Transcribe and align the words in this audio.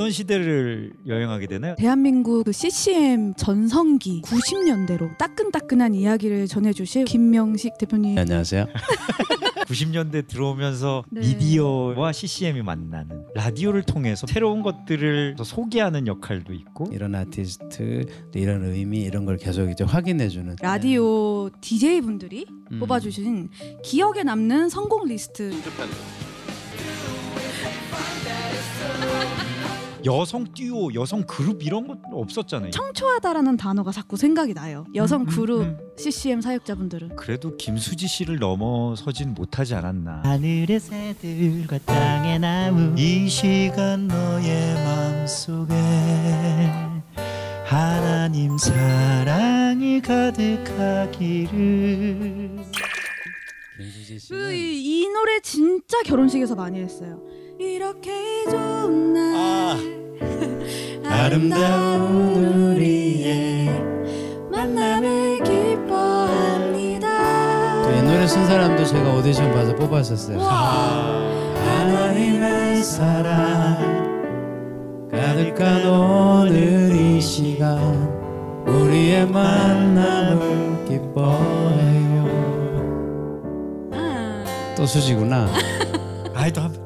어떤 0.00 0.10
시대를 0.10 0.94
여행하게 1.06 1.46
되나요? 1.46 1.74
대한민국 1.76 2.44
그 2.44 2.52
CCM 2.52 3.34
전성기 3.34 4.22
90년대로 4.22 5.14
따끈따끈한 5.18 5.94
이야기를 5.94 6.46
전해주실 6.46 7.04
김명식 7.04 7.76
대표님. 7.76 8.14
네, 8.14 8.22
안녕하세요. 8.22 8.64
90년대 9.68 10.26
들어오면서 10.26 11.04
네. 11.10 11.20
미디어와 11.20 12.12
CCM이 12.12 12.62
만나는 12.62 13.26
라디오를 13.34 13.82
통해서 13.82 14.26
새로운 14.26 14.62
것들을 14.62 15.36
소개하는 15.44 16.06
역할도 16.06 16.54
있고 16.54 16.88
이런 16.92 17.14
아티스트, 17.14 18.06
또 18.32 18.38
이런 18.38 18.64
의미 18.64 19.02
이런 19.02 19.26
걸 19.26 19.36
계속 19.36 19.68
이제 19.68 19.84
확인해 19.84 20.30
주는 20.30 20.56
라디오 20.62 21.50
DJ 21.60 22.00
분들이 22.00 22.46
음. 22.72 22.80
뽑아주신 22.80 23.50
기억에 23.84 24.22
남는 24.22 24.70
성공 24.70 25.06
리스트. 25.06 25.52
여성 30.04 30.44
듀오, 30.54 30.92
여성 30.94 31.22
그룹 31.24 31.62
이런 31.62 31.86
것 31.86 31.98
없었잖아요. 32.12 32.70
청초하다라는 32.70 33.56
단어가 33.56 33.92
자꾸 33.92 34.16
생각이 34.16 34.54
나요. 34.54 34.86
여성 34.94 35.22
음, 35.22 35.26
음, 35.26 35.30
그룹 35.30 35.62
음. 35.62 35.78
CCM 35.96 36.40
사역자분들은. 36.40 37.16
그래도 37.16 37.56
김수지 37.56 38.06
씨를 38.06 38.38
넘어서진 38.38 39.34
못하지 39.34 39.74
않았나. 39.74 40.22
하늘의 40.24 40.80
새들과 40.80 41.78
땅의 41.84 42.38
나무 42.38 42.94
이 42.98 43.28
시간 43.28 44.08
너의 44.08 44.74
맘속에 44.84 45.74
하나님 47.64 48.56
사랑이 48.58 50.00
가득하기를 50.00 51.50
김수지 53.76 54.14
그 54.14 54.18
씨는 54.18 54.52
이 54.54 55.08
노래 55.08 55.40
진짜 55.40 56.02
결혼식에서 56.02 56.54
많이 56.54 56.80
했어요. 56.80 57.20
이렇게 57.58 58.44
좋은. 58.50 59.09
아름다운 61.30 62.72
우리의 62.74 63.68
만남을 64.50 65.38
기뻐합니다. 65.44 67.08
또 67.84 67.90
이 67.96 68.02
노래 68.02 68.26
쓴 68.26 68.44
사람도 68.46 68.84
제가 68.84 69.14
오디션 69.14 69.52
봐서 69.52 69.72
뽑았었어요. 69.76 70.40
하나님의 70.40 72.02
사랑 72.82 73.78
가득한 75.08 75.86
오늘 75.86 76.96
이 76.96 77.20
시간 77.20 77.78
우리의 78.66 79.24
만남을 79.28 80.84
기뻐해요 80.88 82.26
아, 83.92 84.44
또 84.76 84.84
수지구나. 84.84 85.46
아이 86.34 86.50
또 86.52 86.62
한. 86.62 86.79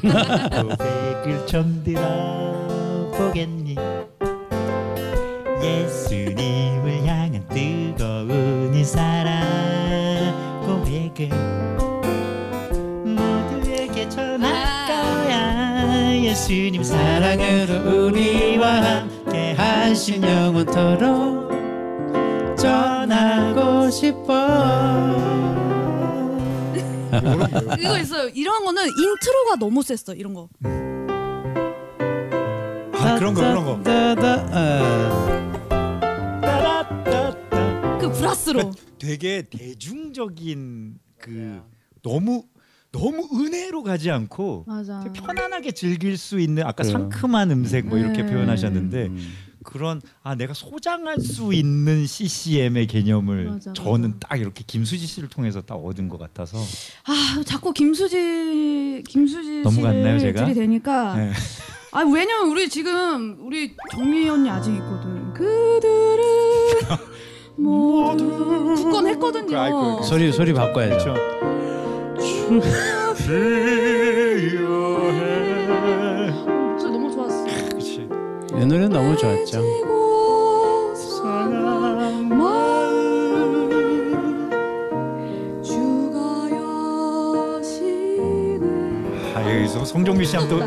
고백을 0.00 1.46
좀 1.46 1.82
들어보겠니? 1.84 3.76
예수님을 5.62 7.06
향한 7.06 7.46
뜨거운 7.48 8.72
이 8.74 8.82
사랑 8.82 9.42
고백을 10.64 11.28
모두에게 13.04 14.08
전할 14.08 14.52
거야? 14.88 16.14
예수님 16.16 16.82
사랑으로 16.82 18.06
우리와 18.06 18.82
함께 18.82 19.52
하신 19.52 20.22
영원토록 20.22 21.50
전하고 22.56 23.90
싶어 23.90 25.49
이거 27.78 27.98
있어요. 27.98 28.28
이런 28.34 28.64
거는 28.64 28.86
인트로가 28.88 29.56
너무 29.58 29.82
셌어. 29.82 30.14
이런 30.14 30.34
거. 30.34 30.48
아 32.92 33.18
그런 33.18 33.34
거 33.34 33.40
그런 33.40 33.64
거. 33.64 33.80
그 37.98 38.12
브라스로. 38.12 38.72
되게 38.98 39.42
대중적인 39.42 40.98
그 41.18 41.62
너무 42.02 42.44
너무 42.92 43.28
은혜로 43.32 43.82
가지 43.82 44.10
않고 44.10 44.64
맞아. 44.66 45.04
편안하게 45.14 45.72
즐길 45.72 46.16
수 46.18 46.40
있는 46.40 46.64
아까 46.64 46.82
그래요. 46.82 46.92
상큼한 46.92 47.50
음색 47.50 47.86
뭐 47.86 47.98
이렇게 47.98 48.22
네. 48.22 48.32
표현하셨는데 48.32 49.06
음. 49.06 49.32
그런 49.64 50.00
아 50.22 50.34
내가 50.34 50.54
소장할 50.54 51.20
수 51.20 51.52
있는 51.52 52.06
CCM의 52.06 52.86
개념을 52.86 53.44
맞아, 53.44 53.72
저는 53.72 54.14
맞아. 54.14 54.28
딱 54.28 54.40
이렇게 54.40 54.64
김수지 54.66 55.06
씨를 55.06 55.28
통해서 55.28 55.60
딱 55.60 55.74
얻은 55.74 56.08
것 56.08 56.18
같아서 56.18 56.58
아 57.04 57.42
자꾸 57.44 57.72
김수지 57.72 59.02
김수지 59.06 59.62
넘어갔나요, 59.62 60.18
제가? 60.18 60.44
들이대니까. 60.44 61.16
네. 61.16 61.32
아 61.92 62.02
왜냐면 62.02 62.50
우리 62.50 62.68
지금 62.68 63.36
우리 63.40 63.74
정미 63.90 64.28
언니 64.28 64.48
아직 64.48 64.72
있거든. 64.74 65.32
그들은 65.34 66.24
모두 67.56 68.74
굳건했거든요. 68.76 69.46
그, 69.48 69.58
아이, 69.58 69.70
그, 69.70 69.96
그, 69.98 70.04
소리 70.04 70.32
소리 70.32 70.52
바꿔야죠. 70.52 71.14
이 78.60 78.66
노래 78.66 78.86
너무 78.88 79.16
좋았죠. 79.16 79.62
아, 89.34 89.56
여기서 89.56 89.84
송종민 89.86 90.26
씨랑 90.26 90.46
또 90.48 90.60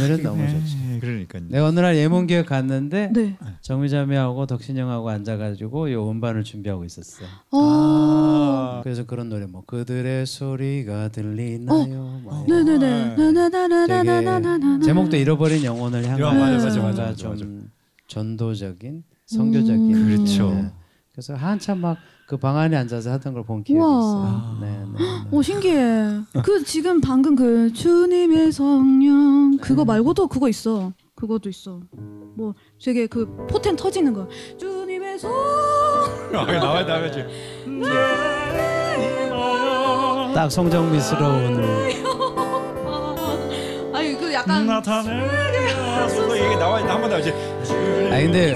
오늘은 0.00 0.22
너무 0.22 0.48
좋지. 0.48 0.76
예, 0.94 0.98
그러니까요. 0.98 1.42
내가 1.48 1.66
어느 1.66 1.80
날 1.80 1.96
예문교회 1.96 2.44
갔는데 2.44 3.10
네. 3.12 3.36
정미자매하고 3.60 4.46
덕신영하고 4.46 5.08
앉아가지고 5.10 5.92
요 5.92 6.10
음반을 6.10 6.44
준비하고 6.44 6.84
있었어요. 6.84 7.28
어. 7.52 7.58
아~ 7.60 8.80
그래서 8.82 9.04
그런 9.04 9.28
노래 9.28 9.46
뭐 9.46 9.62
그들의 9.66 10.26
소리가 10.26 11.08
들리나요? 11.08 11.76
어. 11.76 12.20
뭐 12.22 12.34
어. 12.34 12.46
네네네. 12.48 13.16
되게 13.86 14.84
제목도 14.84 15.16
잃어버린 15.16 15.64
영혼을 15.64 16.04
향한 16.04 16.38
맞아, 16.38 16.64
맞아, 16.64 16.82
맞아, 16.82 17.02
맞아, 17.02 17.36
좀 17.36 17.70
전도적인, 18.06 19.04
성교적인. 19.26 19.94
음~ 19.94 20.06
그렇죠. 20.06 20.50
네. 20.50 20.70
그래서 21.12 21.34
한참 21.34 21.78
막 21.78 21.98
그 22.30 22.36
방 22.36 22.56
안에 22.56 22.76
앉아서 22.76 23.10
하던 23.12 23.34
걸 23.34 23.42
본 23.42 23.64
기억이 23.64 23.80
우와. 23.80 23.98
있어요. 23.98 24.58
네, 24.60 24.68
네, 24.68 24.98
네. 24.98 25.04
오 25.32 25.42
신기해. 25.42 26.20
그 26.44 26.62
지금 26.64 27.00
방금 27.00 27.34
그 27.34 27.72
주님의 27.72 28.52
성령 28.52 29.56
그거 29.60 29.84
말고도 29.84 30.28
그거 30.28 30.48
있어. 30.48 30.92
그것도 31.16 31.48
있어. 31.48 31.80
뭐 32.36 32.54
되게 32.82 33.06
그 33.08 33.26
포텐 33.50 33.74
터지는 33.76 34.14
거. 34.14 34.28
주님의 34.58 35.18
성. 35.18 35.30
아, 35.32 36.44
나와 36.52 36.82
나와야지. 36.84 37.24
딱 40.34 40.48
성정미스러운 40.50 41.60
아니 43.92 44.16
그 44.16 44.32
약간 44.32 44.66
나타내소서 44.66 46.36
이게 46.36 46.54
나와 46.56 46.78
한번 46.78 47.10
나와야지. 47.10 47.30
아 47.32 48.20
근데 48.20 48.54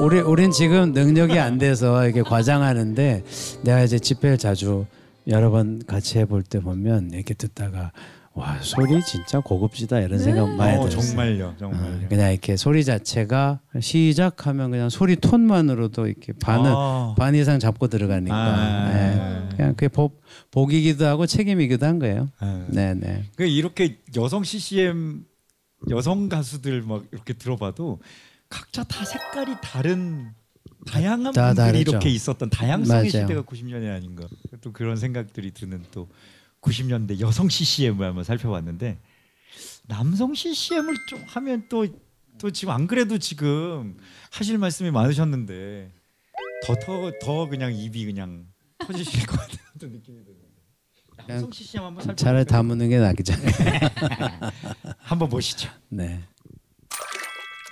우리 0.00 0.20
우린 0.20 0.50
지금 0.50 0.92
능력이 0.92 1.38
안 1.38 1.58
돼서 1.58 2.08
이게 2.08 2.22
과장하는데 2.22 3.24
내가 3.62 3.82
이제 3.82 3.98
집회를 3.98 4.38
자주 4.38 4.86
여러 5.26 5.50
번 5.50 5.82
같이 5.86 6.18
해볼 6.18 6.42
때 6.42 6.60
보면 6.60 7.10
이렇게 7.12 7.34
듣다가 7.34 7.92
와 8.34 8.58
소리 8.60 9.00
진짜 9.04 9.38
고급지다 9.38 10.00
이런 10.00 10.18
생각 10.18 10.48
많이 10.56 10.76
어, 10.76 10.88
들었어요. 10.88 11.08
정말요, 11.08 11.46
어, 11.46 11.54
정말요. 11.56 12.08
그냥 12.08 12.32
이렇게 12.32 12.56
소리 12.56 12.84
자체가 12.84 13.60
시작하면 13.80 14.72
그냥 14.72 14.88
소리 14.90 15.14
톤만으로도 15.16 16.08
이렇게 16.08 16.32
반은 16.32 16.70
아. 16.74 17.14
반 17.16 17.36
이상 17.36 17.60
잡고 17.60 17.86
들어가니까 17.86 18.34
아. 18.34 18.88
네. 18.92 19.56
그냥 19.56 19.74
그게 19.74 19.86
복, 19.86 20.20
복이기도 20.50 21.06
하고 21.06 21.26
책임이기도 21.26 21.86
한 21.86 22.00
거예요. 22.00 22.28
아. 22.40 22.66
네 22.68 22.94
네. 22.94 23.22
그 23.36 23.44
이렇게 23.44 23.98
여성 24.16 24.42
CCM 24.42 25.24
여성 25.90 26.28
가수들 26.28 26.82
막 26.82 27.04
이렇게 27.12 27.34
들어봐도 27.34 28.00
각자 28.54 28.84
다 28.84 29.04
색깔이 29.04 29.56
다른 29.62 30.32
다양한 30.86 31.32
다 31.32 31.46
분들이 31.48 31.56
다르죠. 31.56 31.90
이렇게 31.90 32.10
있었던 32.10 32.50
다양성의 32.50 33.10
맞아요. 33.10 33.10
시대가 33.10 33.42
90년이 33.42 33.92
아닌가 33.94 34.26
또 34.60 34.72
그런 34.72 34.96
생각들이 34.96 35.50
드는 35.52 35.84
또 35.90 36.08
90년대 36.60 37.20
여성 37.20 37.48
CCM을 37.48 38.06
한번 38.06 38.24
살펴봤는데 38.24 38.98
남성 39.88 40.34
CCM을 40.34 40.94
좀 41.08 41.22
하면 41.26 41.68
또 41.68 41.86
또 42.38 42.50
지금 42.50 42.74
안 42.74 42.86
그래도 42.86 43.18
지금 43.18 43.96
하실 44.30 44.58
말씀이 44.58 44.90
많으셨는데 44.90 45.92
더더더 46.66 47.48
그냥 47.48 47.74
입이 47.74 48.04
그냥 48.06 48.46
터지실 48.78 49.24
것 49.26 49.38
같은 49.38 49.92
느낌이 49.92 50.24
드는데 50.24 50.44
남성 51.16 51.50
CCM 51.52 51.84
한번 51.84 52.04
살펴볼까요? 52.04 52.16
차라리 52.16 52.44
담는 52.44 52.88
게 52.88 52.98
낫겠잖아요. 52.98 53.50
한번 54.98 55.28
보시죠. 55.28 55.70
네. 55.88 56.22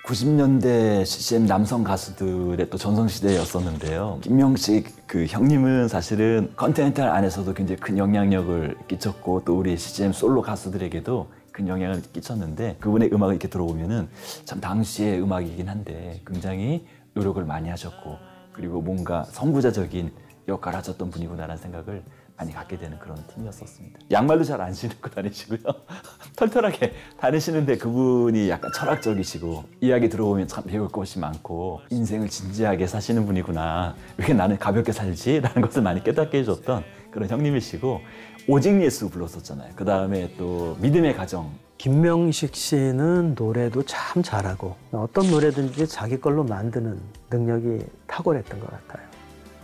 90년대 0.04 1.04
CCM 1.04 1.46
남성 1.46 1.84
가수들의 1.84 2.68
또 2.70 2.76
전성시대였었는데요. 2.76 4.18
김명식 4.20 5.06
그 5.06 5.26
형님은 5.26 5.86
사실은 5.86 6.52
컨티넨탈 6.56 7.08
안에서도 7.08 7.54
굉장히 7.54 7.80
큰 7.80 7.96
영향력을 7.98 8.78
끼쳤고 8.88 9.44
또 9.44 9.58
우리 9.58 9.76
CCM 9.76 10.12
솔로 10.12 10.42
가수들에게도 10.42 11.28
큰 11.52 11.68
영향을 11.68 12.02
끼쳤는데 12.02 12.78
그분의 12.80 13.10
음악을 13.12 13.34
이렇게 13.34 13.48
들어보면은 13.48 14.08
참 14.44 14.60
당시의 14.60 15.22
음악이긴 15.22 15.68
한데 15.68 16.20
굉장히 16.26 16.84
노력을 17.14 17.42
많이 17.44 17.68
하셨고 17.68 18.16
그리고 18.52 18.80
뭔가 18.80 19.22
선구자적인 19.24 20.10
역할을 20.48 20.78
하셨던 20.80 21.10
분이구나라는 21.10 21.62
생각을 21.62 22.02
많이 22.42 22.52
갖게 22.52 22.76
되는 22.76 22.98
그런 22.98 23.16
팀이었었습니다. 23.28 24.00
양말도 24.10 24.42
잘 24.42 24.60
안 24.60 24.74
신고 24.74 25.08
다니시고요. 25.08 25.60
털털하게 26.36 26.92
다니시는데 27.18 27.78
그분이 27.78 28.48
약간 28.48 28.72
철학적이시고 28.72 29.64
이야기 29.80 30.08
들어보면 30.08 30.48
참 30.48 30.64
배울 30.64 30.88
것이 30.88 31.20
많고 31.20 31.80
인생을 31.90 32.28
진지하게 32.28 32.88
사시는 32.88 33.26
분이구나. 33.26 33.94
왜 34.16 34.34
나는 34.34 34.58
가볍게 34.58 34.90
살지? 34.90 35.40
라는 35.40 35.62
것을 35.66 35.82
많이 35.82 36.02
깨닫게 36.02 36.38
해줬던 36.38 36.82
그런 37.12 37.28
형님이시고 37.28 38.00
오직 38.48 38.80
예수 38.82 39.08
불렀었잖아요. 39.08 39.72
그 39.76 39.84
다음에 39.84 40.34
또 40.36 40.76
믿음의 40.80 41.14
가정 41.14 41.52
김명식 41.78 42.56
씨는 42.56 43.34
노래도 43.36 43.84
참 43.84 44.22
잘하고 44.22 44.76
어떤 44.92 45.30
노래든지 45.30 45.86
자기 45.86 46.20
걸로 46.20 46.42
만드는 46.42 47.00
능력이 47.30 47.84
탁월했던 48.08 48.58
것 48.60 48.68
같아요. 48.70 49.06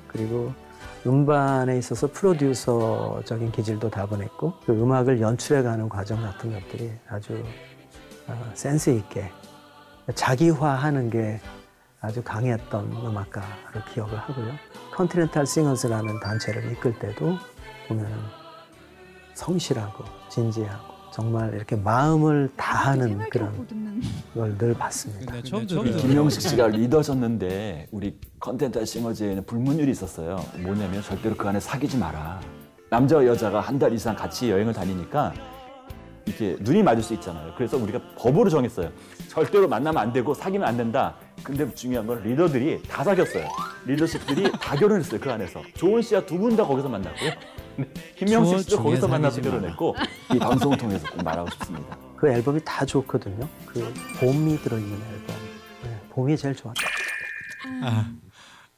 그리고 0.08 0.52
음반에 1.06 1.78
있어서 1.78 2.08
프로듀서적인 2.08 3.52
기질도 3.52 3.90
다분했고 3.90 4.54
그 4.64 4.72
음악을 4.72 5.20
연출해가는 5.20 5.88
과정 5.88 6.20
같은 6.22 6.52
것들이 6.52 6.92
아주 7.08 7.42
어, 8.26 8.50
센스 8.54 8.90
있게 8.90 9.30
자기화하는 10.14 11.10
게 11.10 11.40
아주 12.00 12.22
강했던 12.22 12.92
음악가로 12.92 13.84
기억을 13.92 14.16
하고요. 14.18 14.52
컨티넨탈 14.94 15.46
싱어즈라는 15.46 16.20
단체를 16.20 16.72
이끌 16.72 16.98
때도 16.98 17.36
보면 17.88 18.08
성실하고 19.34 20.04
진지하고 20.28 20.97
정말 21.18 21.52
이렇게 21.52 21.74
마음을 21.74 22.48
다하는 22.56 23.18
그런 23.28 23.66
걸 24.34 24.56
늘 24.56 24.72
봤습니다. 24.74 25.42
처음 25.42 25.66
들어요. 25.66 25.96
김명식 25.96 26.40
씨가 26.42 26.68
리더셨는데 26.68 27.88
우리 27.90 28.16
컨티넨탈 28.38 28.84
싱어즈에는 28.84 29.44
불문율이 29.44 29.90
있었어요. 29.90 30.36
뭐냐면 30.62 31.02
절대로 31.02 31.34
그 31.36 31.48
안에 31.48 31.58
사귀지 31.58 31.98
마라. 31.98 32.40
남자와 32.90 33.26
여자가 33.26 33.58
한 33.60 33.80
달 33.80 33.92
이상 33.92 34.14
같이 34.14 34.48
여행을 34.48 34.72
다니니까 34.72 35.34
이렇게 36.24 36.56
눈이 36.60 36.84
맞을 36.84 37.02
수 37.02 37.14
있잖아요. 37.14 37.52
그래서 37.56 37.76
우리가 37.76 38.00
법으로 38.16 38.48
정했어요. 38.48 38.90
절대로 39.26 39.66
만나면 39.66 40.00
안 40.00 40.12
되고 40.12 40.32
사귀면 40.32 40.68
안 40.68 40.76
된다. 40.76 41.16
근데 41.42 41.68
중요한 41.74 42.06
건 42.06 42.22
리더들이 42.22 42.82
다 42.84 43.02
사귀었어요. 43.02 43.44
리더십들이 43.86 44.52
다 44.52 44.76
결혼했어요. 44.76 45.18
그 45.20 45.32
안에서. 45.32 45.62
조은 45.74 46.00
씨와 46.00 46.24
두 46.26 46.38
분 46.38 46.54
다 46.56 46.64
거기서 46.64 46.88
만났고요. 46.88 47.32
네, 47.78 47.86
김명식 48.16 48.60
씨도 48.60 48.82
거기서 48.82 49.06
만나서. 49.08 49.40
결혼했고 49.40 49.94
이 50.34 50.38
방송을 50.38 50.76
통해서 50.76 51.08
꼭 51.10 51.22
말하고 51.22 51.48
싶습니다. 51.50 51.96
그 52.16 52.28
앨범이 52.28 52.60
다 52.64 52.84
좋거든요. 52.84 53.48
그 53.66 53.94
봄이 54.18 54.58
들어있는 54.58 54.92
앨범. 54.92 55.36
네, 55.84 56.00
봄이 56.10 56.36
제일 56.36 56.56
좋았다. 56.56 56.82
아, 57.82 58.10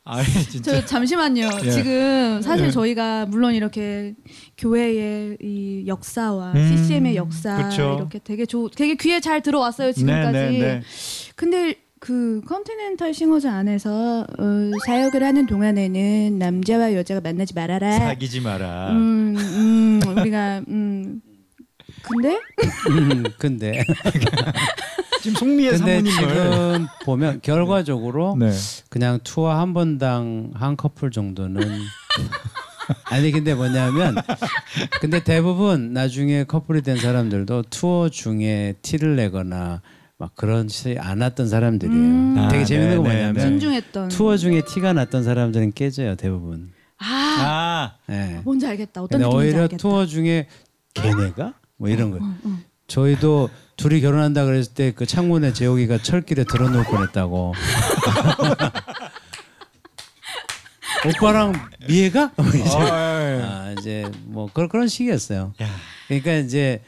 아 0.05 0.23
진짜 0.23 0.81
저 0.81 0.85
잠시만요. 0.85 1.49
예. 1.65 1.71
지금 1.71 2.43
사실 2.43 2.67
예. 2.67 2.71
저희가 2.71 3.27
물론 3.27 3.55
이렇게 3.55 4.15
교회의 4.59 5.39
이 5.41 5.85
역사와 5.87 6.53
음, 6.53 6.69
CCM의 6.69 7.17
역사 7.17 7.69
그쵸. 7.69 7.95
이렇게 7.99 8.19
되게 8.19 8.45
조, 8.45 8.69
되게 8.69 8.97
귀에 8.97 9.21
잘 9.21 9.41
들어왔어요 9.41 9.93
지금까지. 9.93 10.33
네, 10.33 10.51
네, 10.51 10.59
네. 10.59 10.83
근데 11.37 11.77
그 12.01 12.41
컨티넨탈 12.47 13.13
싱어즈 13.13 13.47
안에서 13.47 14.21
어, 14.39 14.71
사역을 14.87 15.23
하는 15.23 15.47
동안에는 15.47 16.39
남자와 16.39 16.95
여자가 16.95 17.21
만나지 17.21 17.53
말아라. 17.55 17.93
사귀지 17.99 18.41
마라. 18.41 18.93
음, 18.93 19.37
음, 19.37 20.01
우리가 20.17 20.63
음. 20.69 21.21
근데 22.03 22.41
음, 22.89 23.25
근데 23.39 23.85
지금 25.21 25.37
송미애 25.37 25.71
근데 25.73 26.01
사모님을 26.01 26.11
지금 26.11 26.87
보면 27.05 27.41
결과적으로 27.43 28.35
네. 28.39 28.51
그냥 28.89 29.19
투어 29.23 29.53
한 29.53 29.75
번당 29.75 30.53
한 30.55 30.77
커플 30.79 31.11
정도는 31.11 31.69
아니 33.05 33.31
근데 33.31 33.55
뭐냐면 33.55 34.17
근데 35.03 35.23
대부분 35.23 35.93
나중에 35.93 36.45
커플이 36.45 36.81
된 36.81 36.97
사람들도 36.97 37.65
투어 37.69 38.09
중에 38.09 38.77
티를 38.81 39.17
내거나 39.17 39.83
막 40.21 40.33
그런지 40.37 40.97
않았던 41.01 41.49
사람들이에요. 41.49 41.99
음. 41.99 42.47
되게 42.51 42.63
아, 42.63 42.65
재밌는 42.67 42.97
거 42.99 43.03
네, 43.05 43.09
네, 43.09 43.15
뭐냐면 43.15 43.35
네. 43.37 43.41
진중했던. 43.41 44.09
투어 44.11 44.37
중에 44.37 44.61
티가 44.61 44.93
났던 44.93 45.25
사람들은 45.25 45.73
깨져요 45.73 46.15
대부분. 46.17 46.73
아, 46.99 47.07
아, 47.07 47.93
예. 48.13 48.43
뭔지 48.45 48.67
알겠다. 48.67 49.03
어떤 49.03 49.19
느낌인지 49.23 49.37
오히려 49.47 49.63
알겠다. 49.63 49.81
투어 49.81 50.05
중에 50.05 50.47
걔네가 50.93 51.55
뭐 51.79 51.89
이런 51.89 52.11
거. 52.11 52.19
어, 52.19 52.35
어. 52.45 52.59
저희도 52.87 53.49
둘이 53.79 54.03
결혼한다 54.03 54.45
그랬을 54.45 54.75
때 54.75 54.93
그 54.93 55.07
창문에 55.07 55.55
재욱이가 55.55 56.03
철길에 56.03 56.45
들어놓을 56.45 56.85
뻔했다고. 56.85 57.55
오빠랑 61.17 61.55
미애가? 61.89 62.33
뭐 62.37 62.47
이제. 62.49 62.77
어, 62.77 62.89
아, 62.93 63.75
이제 63.79 64.05
뭐 64.25 64.51
그런 64.53 64.69
그런 64.69 64.87
식이었어요. 64.87 65.55
야. 65.63 65.67
그러니까 66.09 66.35
이제 66.35 66.83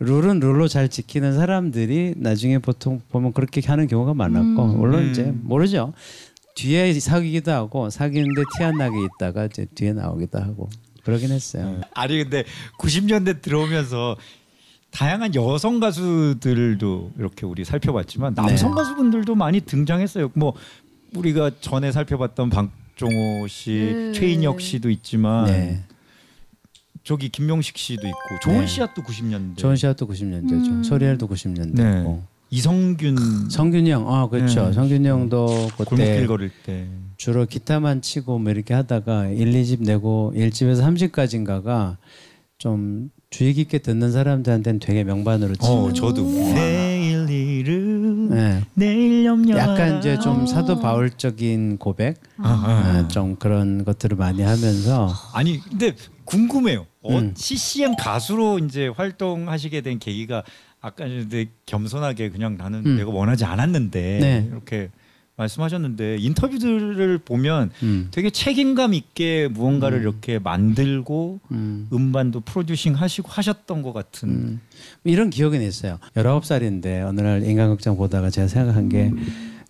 룰은 0.00 0.40
룰로 0.40 0.68
잘 0.68 0.88
지키는 0.88 1.34
사람들이 1.34 2.14
나중에 2.16 2.58
보통 2.58 3.00
보면 3.10 3.32
그렇게 3.32 3.60
하는 3.66 3.86
경우가 3.86 4.14
많았고 4.14 4.64
음. 4.64 4.78
물론 4.78 5.02
음. 5.04 5.10
이제 5.10 5.32
모르죠. 5.42 5.92
뒤에 6.54 6.92
사귀기도 6.98 7.50
하고 7.52 7.90
사귀는데 7.90 8.42
티 8.56 8.64
안 8.64 8.76
나게 8.78 8.94
있다가 9.04 9.46
이제 9.46 9.66
뒤에 9.74 9.92
나오기도 9.92 10.38
하고 10.38 10.68
그러긴 11.04 11.30
했어요. 11.30 11.80
아니 11.94 12.18
근데 12.22 12.44
90년대 12.78 13.42
들어오면서 13.42 14.16
다양한 14.90 15.34
여성 15.34 15.80
가수들도 15.80 17.12
이렇게 17.18 17.46
우리 17.46 17.64
살펴봤지만 17.64 18.34
남성 18.34 18.70
네. 18.70 18.76
가수분들도 18.76 19.34
많이 19.34 19.60
등장했어요. 19.60 20.30
뭐 20.34 20.54
우리가 21.14 21.52
전에 21.60 21.92
살펴봤던 21.92 22.50
방종호 22.50 23.46
씨, 23.48 23.70
네. 23.94 24.12
최인혁 24.12 24.60
씨도 24.60 24.90
있지만 24.90 25.46
네. 25.46 25.84
저기 27.08 27.30
김명식 27.30 27.78
씨도 27.78 28.06
있고 28.06 28.18
조은 28.42 28.66
네. 28.66 28.86
또 28.94 29.02
90년대. 29.02 29.56
조은 29.56 29.76
또 29.96 30.06
90년대죠. 30.06 30.66
음. 30.68 30.82
소리엘도 30.84 31.26
90년대고. 31.26 31.74
네. 31.74 32.20
이성균 32.50 33.48
성균이 33.48 33.90
형, 33.90 34.12
아 34.12 34.28
그렇죠. 34.28 34.66
네. 34.66 34.72
성균이 34.74 35.08
형도 35.08 35.46
그때 35.78 35.84
골목길 35.84 36.26
걸을 36.26 36.50
때. 36.66 36.86
주로 37.16 37.46
기타만 37.46 38.02
치고 38.02 38.38
뭐 38.38 38.52
이렇게 38.52 38.74
하다가 38.74 39.28
1, 39.28 39.52
2집 39.52 39.84
내고 39.84 40.34
1집에서 40.36 40.82
3집까지인가가 40.82 41.96
좀 42.58 43.10
주의 43.30 43.54
깊게 43.54 43.78
듣는 43.78 44.12
사람들한테는 44.12 44.78
되게 44.78 45.02
명반으로 45.02 45.54
치고 45.54 45.66
어 45.66 45.92
저도 45.94 46.24
내일 46.24 47.30
일은 47.30 48.28
네. 48.28 48.62
내일 48.74 49.24
염려. 49.24 49.56
약간 49.56 49.98
이제 49.98 50.18
좀 50.18 50.42
아. 50.42 50.46
사도 50.46 50.78
바울적인 50.78 51.78
고백 51.78 52.20
아, 52.36 52.48
아. 52.48 52.98
아, 52.98 53.08
좀 53.08 53.36
그런 53.36 53.86
것들을 53.86 54.14
많이 54.18 54.42
하면서 54.42 55.10
아니 55.32 55.58
근데 55.58 55.94
궁금해요. 56.28 56.84
어, 57.08 57.18
음. 57.18 57.34
CCM 57.36 57.96
가수로 57.96 58.58
이제 58.58 58.88
활동하시게 58.88 59.80
된 59.80 59.98
계기가 59.98 60.42
아까 60.80 61.06
이제 61.06 61.48
겸손하게 61.66 62.30
그냥 62.30 62.56
나는 62.56 62.84
음. 62.86 62.96
내가 62.96 63.10
원하지 63.10 63.44
않았는데 63.44 64.18
네. 64.20 64.48
이렇게 64.50 64.90
말씀하셨는데 65.36 66.18
인터뷰들을 66.18 67.18
보면 67.18 67.70
음, 67.84 68.08
되게 68.10 68.28
책임감 68.28 68.92
있게 68.92 69.48
무언가를 69.48 69.98
음. 69.98 70.02
이렇게 70.02 70.38
만들고 70.40 71.40
음, 71.52 71.88
음반도 71.92 72.40
프로듀싱 72.40 72.94
하시고 72.94 73.28
하셨던 73.30 73.82
것 73.82 73.92
같은. 73.92 74.28
음. 74.28 74.60
이런 75.04 75.30
기억은 75.30 75.62
있어요. 75.62 75.98
19살인데 76.16 77.06
어느 77.06 77.20
날 77.20 77.44
인간극장 77.44 77.96
보다가 77.96 78.30
제가 78.30 78.48
생각한 78.48 78.88
게 78.88 79.12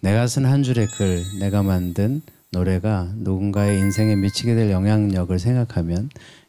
내가 0.01 0.27
쓴 0.27 0.47
한 0.47 0.63
줄의 0.63 0.87
글, 0.97 1.23
내가 1.39 1.63
만든 1.63 2.23
노래가 2.51 3.13
누군가의 3.17 3.79
인생에 3.79 4.17
미치게 4.17 4.55
될 4.55 4.71
영향력을 4.71 5.39
생각하면 5.39 6.09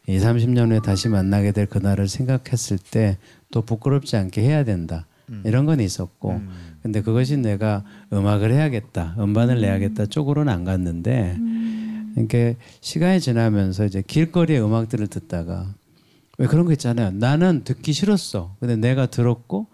2, 0.10 0.18
30년 0.18 0.72
후에 0.72 0.80
다시 0.80 1.08
만나게 1.10 1.52
될 1.52 1.66
그날을 1.66 2.08
생각했을 2.08 2.78
때 2.78 3.18
또 3.52 3.62
부끄럽지 3.62 4.16
않게 4.16 4.42
해야 4.42 4.64
된다. 4.64 5.08
음. 5.30 5.44
이런 5.46 5.66
건 5.66 5.80
있었고 5.80 6.32
음. 6.32 6.78
근데 6.82 7.02
그것이 7.02 7.38
내가 7.38 7.84
음악을 8.14 8.52
해야겠다, 8.52 9.16
음반을 9.20 9.62
내야겠다 9.62 10.06
쪽으로는 10.08 10.52
안 10.52 10.64
갔는데 10.64 11.36
음. 11.38 12.14
그러니까 12.16 12.60
시간이 12.82 13.20
지나면서 13.20 13.86
이제 13.86 14.02
길거리의 14.06 14.62
음악들을 14.64 15.08
듣다가 15.08 15.74
왜 16.38 16.48
그런 16.48 16.66
거 16.66 16.72
있잖아요. 16.74 17.12
나는 17.12 17.64
듣기 17.64 17.94
싫었어. 17.94 18.56
근데 18.60 18.76
내가 18.76 19.08
들었고 19.08 19.68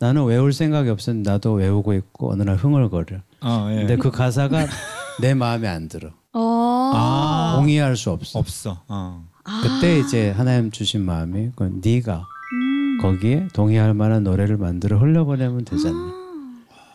나는 0.00 0.24
외울 0.24 0.52
생각이 0.52 0.88
없었는데 0.88 1.30
나도 1.30 1.54
외우고 1.54 1.94
있고 1.94 2.32
어느 2.32 2.42
날 2.42 2.56
흥얼거려. 2.56 3.18
어, 3.40 3.68
예. 3.72 3.76
근데 3.76 3.96
그 3.96 4.10
가사가 4.10 4.66
내 5.20 5.34
마음에 5.34 5.68
안 5.68 5.88
들어. 5.88 6.10
어. 6.32 6.92
아. 6.94 7.54
동의할 7.56 7.96
수 7.96 8.10
없어. 8.10 8.38
없어. 8.38 8.82
어. 8.88 9.26
그때 9.44 9.98
이제 9.98 10.30
하나님 10.30 10.70
주신 10.70 11.04
마음이 11.04 11.50
그건 11.50 11.80
네가 11.84 12.26
음. 12.52 12.98
거기에 13.00 13.48
동의할 13.52 13.94
만한 13.94 14.22
노래를 14.24 14.56
만들어 14.56 14.98
흘려보내면 14.98 15.64
되잖아. 15.64 15.96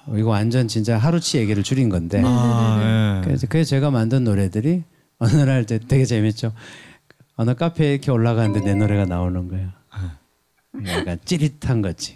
어, 0.07 0.17
이거 0.17 0.29
완전 0.29 0.67
진짜 0.67 0.97
하루치 0.97 1.37
얘기를 1.37 1.63
줄인 1.63 1.89
건데. 1.89 2.21
아, 2.25 3.17
예. 3.19 3.25
그래서 3.25 3.47
그래서 3.47 3.69
제가 3.71 3.91
만든 3.91 4.23
노래들이 4.23 4.83
어느 5.19 5.35
날 5.35 5.65
되게 5.65 6.05
재밌죠. 6.05 6.53
어느 7.35 7.53
카페에 7.53 7.93
이렇게 7.93 8.11
올라가는데 8.11 8.61
내 8.61 8.73
노래가 8.75 9.05
나오는 9.05 9.47
거예요. 9.49 9.69
약간 10.85 11.17
찌릿한 11.25 11.81
거지. 11.81 12.15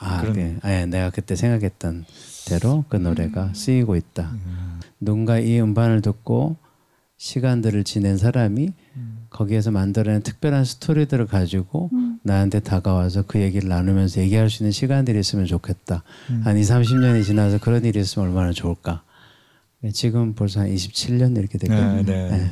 아, 0.00 0.20
그런- 0.20 0.32
그래. 0.34 0.56
아, 0.62 0.72
예, 0.72 0.86
내가 0.86 1.10
그때 1.10 1.36
생각했던 1.36 2.04
대로 2.46 2.84
그 2.88 2.96
노래가 2.96 3.52
쓰이고 3.54 3.96
있다. 3.96 4.32
누군가 5.00 5.38
이 5.38 5.60
음반을 5.60 6.00
듣고 6.02 6.56
시간들을 7.18 7.84
지낸 7.84 8.16
사람이 8.16 8.72
거기에서 9.30 9.70
만들어낸 9.70 10.22
특별한 10.22 10.64
스토리들을 10.64 11.26
가지고 11.26 11.90
나한테 12.22 12.60
다가와서 12.60 13.22
그 13.26 13.40
얘기를 13.40 13.68
나누면서 13.68 14.20
얘기할 14.22 14.48
수 14.50 14.62
있는 14.62 14.72
시간들이 14.72 15.18
있으면 15.20 15.46
좋겠다. 15.46 16.02
한 16.44 16.56
2, 16.56 16.62
30년이 16.62 17.24
지나서 17.24 17.58
그런 17.58 17.84
일이 17.84 18.00
있으면 18.00 18.28
얼마나 18.28 18.52
좋을까. 18.52 19.02
네, 19.80 19.90
지금 19.92 20.34
벌써 20.34 20.60
한 20.60 20.68
27년 20.74 21.36
이렇게 21.38 21.58
됐거든요. 21.58 22.02
네, 22.02 22.02
네, 22.02 22.30
네. 22.30 22.38
네. 22.38 22.50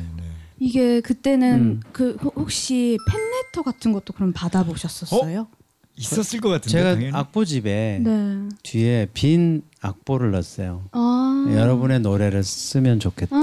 이게 0.58 1.00
그때는 1.00 1.54
음. 1.60 1.80
그 1.92 2.16
혹- 2.22 2.36
혹시 2.36 2.96
팬레터 3.10 3.62
같은 3.62 3.92
것도 3.92 4.12
그럼 4.12 4.32
받아보셨었어요? 4.32 5.48
있었을 5.98 6.40
것 6.40 6.48
같은데 6.50 6.70
제가 6.70 6.94
당연히. 6.94 7.12
악보집에 7.16 8.00
네. 8.02 8.48
뒤에 8.62 9.08
빈 9.14 9.62
악보를 9.80 10.30
넣었어요. 10.32 10.82
아. 10.92 11.46
여러분의 11.48 12.00
노래를 12.00 12.42
쓰면 12.44 13.00
좋겠다. 13.00 13.36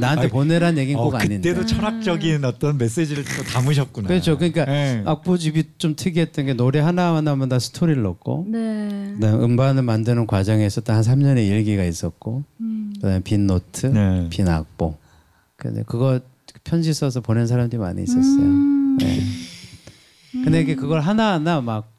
나한테 0.00 0.28
보내란 0.28 0.78
얘기는 0.78 0.98
어, 0.98 1.04
꼭 1.04 1.14
아닌데. 1.16 1.52
그때도 1.52 1.66
철학적인 1.66 2.44
어떤 2.44 2.78
메시지를 2.78 3.24
또 3.24 3.42
담으셨구나. 3.42 4.08
그렇죠. 4.08 4.36
그러니까 4.38 4.64
예. 4.68 5.02
악보집이 5.04 5.64
좀 5.78 5.94
특이했던 5.96 6.46
게 6.46 6.54
노래 6.54 6.80
하나 6.80 7.14
하나만 7.16 7.48
다 7.48 7.58
스토리를 7.58 8.02
넣고 8.02 8.46
네. 8.48 9.12
그다음 9.14 9.42
음반을 9.42 9.82
만드는 9.82 10.26
과정에 10.26 10.64
있었던 10.66 10.96
한 10.96 11.02
3년의 11.02 11.46
일기가 11.48 11.84
있었고 11.84 12.44
음. 12.60 12.92
그다음에 12.96 13.20
빈 13.20 13.46
노트, 13.46 13.86
네. 13.86 14.28
빈 14.30 14.48
악보. 14.48 14.96
근데 15.56 15.82
그거 15.86 16.20
편지 16.62 16.94
써서 16.94 17.20
보낸 17.20 17.46
사람들이 17.46 17.78
많이 17.80 18.02
있었어요. 18.02 18.42
음. 18.42 18.98
네. 20.44 20.50
근데 20.50 20.60
이게 20.60 20.74
그걸 20.74 21.00
하나하나 21.00 21.60
막 21.60 21.92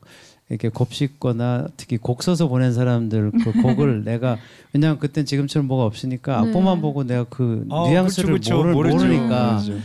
이렇게 0.49 0.69
곱씹거나 0.69 1.69
특히 1.75 1.97
곡 1.97 2.21
써서 2.21 2.47
보낸 2.47 2.73
사람들 2.73 3.31
그 3.43 3.51
곡을 3.61 4.03
내가 4.03 4.37
왜냐면 4.73 4.99
그땐 4.99 5.25
지금처럼 5.25 5.67
뭐가 5.67 5.85
없으니까 5.85 6.41
네. 6.41 6.47
악보만 6.47 6.81
보고 6.81 7.03
내가 7.03 7.23
그 7.23 7.65
아, 7.71 7.85
뉘앙스를 7.87 8.29
그렇죠. 8.29 8.57
모르, 8.57 8.73
모르죠. 8.73 8.97
모르니까 8.97 9.53
모르죠. 9.53 9.79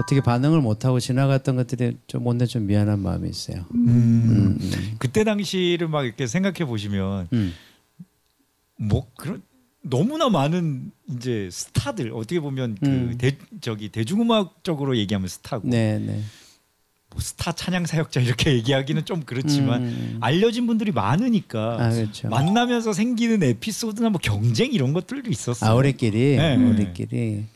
어떻게 0.00 0.20
반응을 0.20 0.60
못 0.60 0.84
하고 0.84 1.00
지나갔던 1.00 1.56
것들이 1.56 1.96
좀 2.06 2.22
못내 2.22 2.46
좀 2.46 2.66
미안한 2.66 3.00
마음이 3.00 3.28
있어요. 3.28 3.64
음. 3.74 3.88
음, 3.88 4.58
음. 4.60 4.96
그때 5.00 5.24
당시를 5.24 5.88
막 5.88 6.04
이렇게 6.04 6.28
생각해 6.28 6.64
보시면 6.64 7.28
음. 7.32 7.52
뭐 8.78 9.08
그런 9.16 9.42
너무나 9.82 10.28
많은 10.28 10.92
이제 11.10 11.48
스타들 11.50 12.12
어떻게 12.12 12.38
보면 12.38 12.76
그 12.80 12.86
음. 12.86 13.14
대, 13.18 13.36
저기 13.60 13.88
대중음악적으로 13.88 14.96
얘기하면 14.96 15.26
스타고 15.26 15.66
네, 15.68 15.98
네. 15.98 16.20
뭐 17.10 17.20
스타 17.20 17.52
찬양 17.52 17.86
사역자 17.86 18.20
이렇게 18.20 18.52
얘기하기는 18.56 19.04
좀 19.04 19.22
그렇지만 19.24 19.84
음. 19.84 20.18
알려진 20.20 20.66
분들이 20.66 20.92
많으니까 20.92 21.76
아 21.80 21.90
그렇죠. 21.90 22.28
만나면서 22.28 22.92
생기는 22.92 23.42
에피소드나 23.42 24.10
뭐 24.10 24.20
경쟁 24.22 24.72
이런 24.72 24.92
것들도 24.92 25.30
있었어요. 25.30 25.70
아 25.70 25.74
우리끼리 25.74 26.36
네. 26.36 26.56
우리끼리 26.56 27.46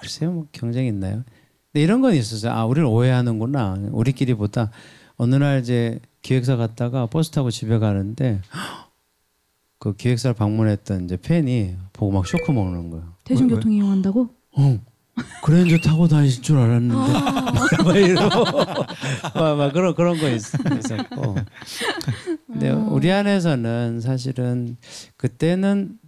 글쎄요 0.00 0.32
뭐 0.32 0.46
경쟁 0.52 0.86
있나요? 0.86 1.24
근데 1.72 1.82
이런 1.82 2.00
건 2.00 2.14
있었어요. 2.14 2.52
아 2.52 2.64
우리를 2.64 2.86
오해하는구나. 2.86 3.88
우리끼리보다 3.92 4.70
어느 5.16 5.36
날 5.36 5.60
이제 5.60 6.00
기획사 6.22 6.56
갔다가 6.56 7.06
버스 7.06 7.30
타고 7.30 7.50
집에 7.50 7.78
가는데 7.78 8.40
그 9.78 9.94
기획사를 9.94 10.34
방문했던 10.34 11.04
이제 11.04 11.16
팬이 11.16 11.76
보고 11.92 12.10
막 12.12 12.26
쇼크 12.26 12.50
먹는 12.50 12.90
거예요. 12.90 13.12
대중교통 13.24 13.72
이용한다고? 13.72 14.28
어, 14.56 14.80
그랜저 15.42 15.78
타고 15.78 16.08
다니실 16.08 16.42
줄 16.42 16.58
알았는데. 16.58 16.94
막 17.84 17.96
이러고. 17.96 18.44
막, 19.34 19.56
막 19.56 19.72
그런 19.72 19.94
그런 19.94 20.18
거 20.18 20.28
있, 20.28 20.36
있었고. 20.36 21.36
근데 22.46 22.70
우리 22.70 23.12
안에서는 23.12 24.00
사실은 24.00 24.76
그때는 25.16 25.98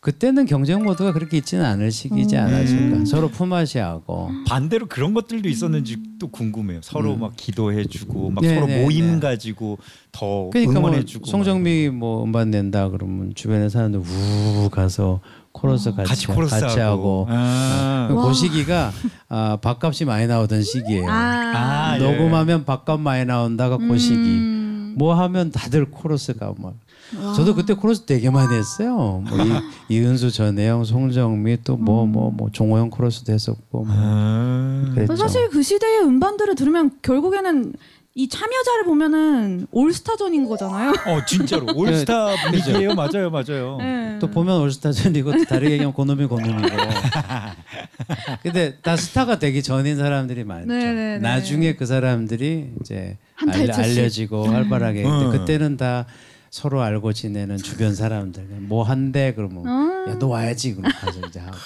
그때는 0.00 0.46
경쟁 0.46 0.82
모드가 0.82 1.12
그렇게 1.12 1.36
있지는 1.38 1.64
않을 1.64 1.90
시기지 1.90 2.36
음. 2.36 2.40
않았을까 2.40 3.04
서로 3.04 3.28
품앗이하고 3.28 4.30
반대로 4.46 4.86
그런 4.86 5.14
것들도 5.14 5.48
있었는지 5.48 5.98
또 6.18 6.28
궁금해요. 6.28 6.80
서로 6.82 7.14
음. 7.14 7.20
막 7.20 7.32
기도해주고 7.36 8.30
막 8.30 8.42
네, 8.42 8.54
서로 8.54 8.66
네, 8.66 8.82
모임 8.82 9.14
네. 9.14 9.20
가지고 9.20 9.78
더 10.12 10.48
그러니까 10.50 10.80
뭐 10.80 10.90
응원해주고 10.90 11.26
송정미 11.26 11.90
뭐 11.90 12.24
음반 12.24 12.50
낸다 12.50 12.88
그러면 12.90 13.32
주변에 13.34 13.68
사람들 13.68 14.00
우 14.00 14.68
가서 14.70 15.20
코러스 15.52 15.88
막 15.90 15.96
같이 15.96 16.08
같이 16.08 16.26
코러스 16.28 16.54
하고 16.78 17.26
아. 17.28 18.08
그 18.10 18.34
시기가 18.34 18.92
아, 19.28 19.58
밥값이 19.60 20.04
많이 20.04 20.26
나오던 20.26 20.62
시기예요. 20.62 21.06
아, 21.08 21.96
예. 21.96 22.02
녹음하면 22.02 22.64
밥값 22.64 23.00
많이 23.00 23.24
나온다가 23.24 23.76
그 23.76 23.98
시기. 23.98 24.14
음. 24.16 24.94
뭐 24.96 25.14
하면 25.14 25.50
다들 25.50 25.90
코러스가 25.90 26.54
막. 26.58 26.74
와. 27.18 27.32
저도 27.34 27.54
그때 27.54 27.74
코러스 27.74 28.02
되게 28.02 28.30
많이 28.30 28.54
했어요. 28.54 29.22
뭐 29.28 29.38
이, 29.38 29.50
이은수, 29.94 30.30
전혜영, 30.30 30.84
송정미 30.84 31.62
또뭐뭐뭐 31.64 32.50
종호영 32.52 32.90
코러스도 32.90 33.32
했었고. 33.32 33.84
뭐 33.84 33.86
아. 33.88 34.94
사실 35.16 35.48
그 35.50 35.62
시대의 35.62 36.00
음반들을 36.00 36.54
들으면 36.54 36.90
결국에는 37.02 37.74
이 38.14 38.28
참여자를 38.28 38.84
보면은 38.84 39.66
올스타전인 39.70 40.48
거잖아요. 40.48 40.90
어 41.06 41.24
진짜로 41.26 41.66
올스타 41.74 42.34
분위기예요. 42.44 42.94
맞아요, 42.94 43.30
맞아요. 43.30 43.76
네. 43.78 44.18
또 44.20 44.28
보면 44.28 44.60
올스타전이고 44.60 45.32
또 45.32 45.44
다르게 45.44 45.72
얘기하면 45.74 45.94
고놈이 45.94 46.26
고놈이고. 46.26 46.68
근데 48.42 48.76
다 48.82 48.96
스타가 48.96 49.38
되기 49.38 49.62
전인 49.62 49.96
사람들이 49.96 50.42
많죠. 50.42 50.66
네네네. 50.66 51.18
나중에 51.18 51.76
그 51.76 51.86
사람들이 51.86 52.72
이제 52.80 53.16
한 53.36 53.48
알려. 53.50 53.74
알려 53.74 54.08
지고 54.08 54.44
활발하게. 54.44 55.02
근데 55.04 55.26
음. 55.26 55.30
그때는 55.30 55.76
다 55.76 56.06
서로 56.50 56.82
알고 56.82 57.12
지내는 57.12 57.58
주변 57.58 57.94
사람들. 57.94 58.42
뭐 58.60 58.82
한대 58.82 59.32
그러면 59.34 59.66
아. 59.68 60.06
야너 60.08 60.26
와야지 60.26 60.74
그럼 60.74 60.90
가서 60.92 61.20
이제 61.28 61.38
하고. 61.38 61.56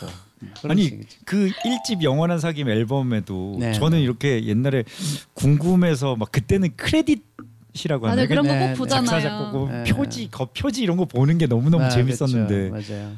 아니 0.69 0.85
식이죠. 0.85 1.19
그 1.25 1.49
1집 1.49 2.03
영원한 2.03 2.39
사귐 2.39 2.69
앨범에도 2.69 3.57
네, 3.59 3.73
저는 3.73 3.99
네. 3.99 4.05
이렇게 4.05 4.45
옛날에 4.45 4.85
궁금해서 5.33 6.17
막 6.17 6.31
그때는 6.31 6.77
크레딧이라고. 6.77 8.09
하나요? 8.09 8.29
그런 8.29 8.47
거 8.47 8.53
네, 8.53 8.61
꼭 8.61 8.67
네. 8.67 8.75
보잖아요. 8.75 9.07
작사 9.07 9.21
작곡 9.29 9.71
네. 9.71 9.85
표지 9.85 10.31
겉표지 10.31 10.83
이런 10.83 10.99
거 10.99 11.07
보는 11.07 11.39
게 11.39 11.47
너무 11.47 11.71
너무 11.71 11.85
아, 11.85 11.89
재밌었는데 11.89 12.69
그렇죠. 12.71 12.93
맞아요. 12.93 13.13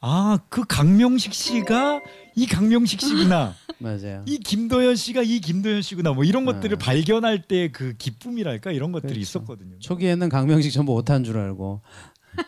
아그 0.00 0.64
강명식 0.66 1.32
씨가 1.32 2.00
이 2.36 2.46
강명식 2.46 3.00
씨구나 3.00 3.54
맞아요. 3.78 4.22
이 4.26 4.38
김도현 4.38 4.94
씨가 4.96 5.22
이 5.22 5.40
김도현 5.40 5.82
씨구나 5.82 6.12
뭐 6.12 6.22
이런 6.24 6.44
것들을 6.44 6.76
네. 6.78 6.84
발견할 6.84 7.42
때 7.42 7.68
그 7.72 7.94
기쁨이랄까 7.96 8.70
이런 8.72 8.92
것들이 8.92 9.14
그렇죠. 9.14 9.20
있었거든요. 9.38 9.78
초기에는 9.80 10.28
강명식 10.28 10.72
전부 10.72 10.92
오타인 10.94 11.24
줄 11.24 11.38
알고 11.38 11.80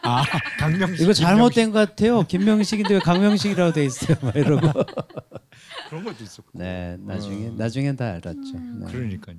아 0.03 0.23
강명식 0.61 0.95
이거 0.97 1.13
김명식 1.13 1.23
잘못된 1.25 1.73
것 1.73 1.79
같아요. 1.89 2.23
김명식인데 2.29 2.95
왜 2.95 3.01
강명식이라고 3.01 3.73
돼 3.73 3.85
있어요? 3.87 4.17
막 4.23 4.37
이러고. 4.37 4.71
그런 5.89 6.05
것도 6.05 6.23
있었고. 6.23 6.51
네, 6.59 6.97
나중에 7.01 7.49
어. 7.49 7.55
나중엔 7.57 7.97
다 7.97 8.07
알았죠. 8.11 8.31
음. 8.55 8.81
네. 8.85 8.93
그러니까요. 8.93 9.37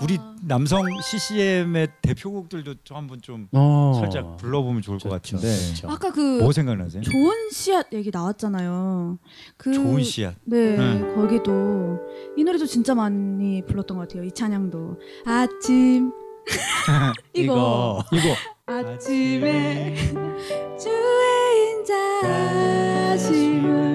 우리 0.00 0.18
남성 0.42 0.82
CCM의 1.02 1.88
대표곡들도 2.02 2.74
좀 2.84 2.96
한번 2.96 3.20
좀 3.20 3.48
어. 3.52 3.96
살짝 4.00 4.36
불러보면 4.36 4.82
좋을 4.82 4.98
것 4.98 5.08
좋죠, 5.08 5.38
같은데 5.38 5.56
좋죠. 5.74 5.88
아까 5.90 6.10
그 6.12 6.38
뭐 6.40 6.52
생각나세요? 6.52 7.02
좋은 7.02 7.50
씨앗 7.50 7.92
얘기 7.92 8.10
나왔잖아요. 8.12 9.18
그 9.56 9.72
좋은 9.74 10.02
씨앗. 10.02 10.34
네, 10.44 10.76
네. 10.76 11.00
거기도 11.14 11.98
이 12.36 12.44
노래도 12.44 12.66
진짜 12.66 12.94
많이 12.94 13.62
불렀던 13.66 13.96
것 13.96 14.08
같아요. 14.08 14.24
이 14.24 14.30
찬양도 14.32 15.00
아침 15.26 16.12
이거 17.34 18.04
이거 18.12 18.34
아침에 18.66 19.94
주의 20.78 21.72
인자심을 23.08 23.93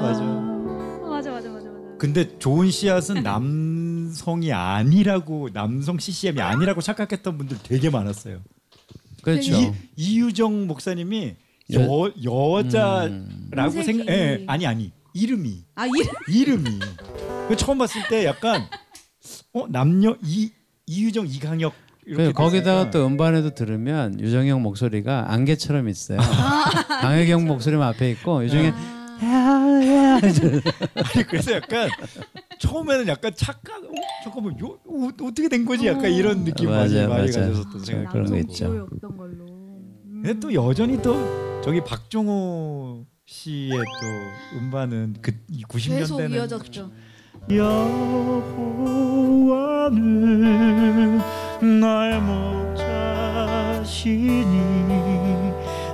맞아. 0.00 0.24
맞아 0.24 1.30
맞아 1.30 1.50
맞아 1.50 1.70
맞아. 1.70 1.96
근데 1.98 2.38
좋은 2.38 2.70
씨앗은 2.70 3.16
남성이 3.22 4.50
아니라고 4.52 5.50
남성 5.52 5.98
CCM이 5.98 6.40
아니라고 6.40 6.80
착각했던 6.80 7.36
분들 7.36 7.58
되게 7.62 7.90
많았어요. 7.90 8.38
그렇죠. 9.22 9.52
이, 9.54 9.72
이유정 9.96 10.66
목사님이 10.66 11.36
여 11.74 12.10
여자라고 12.24 13.26
음색이. 13.54 13.84
생각 13.84 14.08
예, 14.08 14.44
아니 14.48 14.66
아니 14.66 14.90
이름이 15.14 15.64
아 15.74 15.86
이름 15.86 16.06
이름이 16.28 16.64
그 17.48 17.56
처음 17.56 17.76
봤을 17.78 18.02
때 18.08 18.24
약간 18.24 18.62
어 19.52 19.66
남녀 19.68 20.16
이 20.22 20.50
이유정 20.86 21.26
이강혁 21.26 21.72
이렇게 22.06 22.26
그 22.26 22.32
거기다가. 22.32 22.90
또 22.90 23.06
음반에도 23.06 23.54
들으면 23.54 24.18
유정형 24.20 24.62
목소리가 24.62 25.32
안개처럼 25.32 25.88
있어요. 25.88 26.18
강혜경 27.00 27.46
목소리만 27.46 27.86
앞에 27.88 28.10
있고 28.12 28.44
유정이 28.44 28.72
아, 29.24 30.18
아니 30.20 31.26
그래서 31.28 31.52
약간 31.52 31.88
처음에는 32.58 33.06
약간 33.06 33.32
착각 33.36 33.76
어? 33.84 33.88
잠깐만 34.24 34.58
요 34.58 34.78
어, 34.84 35.08
어떻게 35.22 35.48
된 35.48 35.64
거지 35.64 35.86
약간 35.86 36.10
이런 36.12 36.42
느낌 36.44 36.70
맞아요, 36.70 37.08
많이 37.08 37.30
맞아요. 37.30 37.50
가졌었던 37.50 37.84
생각이 37.84 38.08
그런 38.12 38.26
거. 38.30 38.36
있죠. 38.38 38.88
음. 39.02 40.22
근데 40.24 40.40
또 40.40 40.52
여전히 40.54 41.00
또 41.00 41.60
저기 41.62 41.80
박종호 41.84 43.06
씨의 43.26 43.70
또 43.78 44.58
음반은 44.58 45.16
그 45.22 45.30
계속 45.30 45.68
90년대는 45.68 46.32
이어졌죠. 46.32 46.90
여호와는 47.50 48.40
나의 51.80 52.20
목자시니 53.40 54.02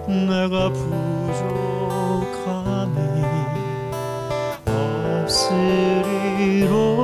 내가 0.07 0.69
부족함이 0.71 0.99
없으리로 5.25 6.98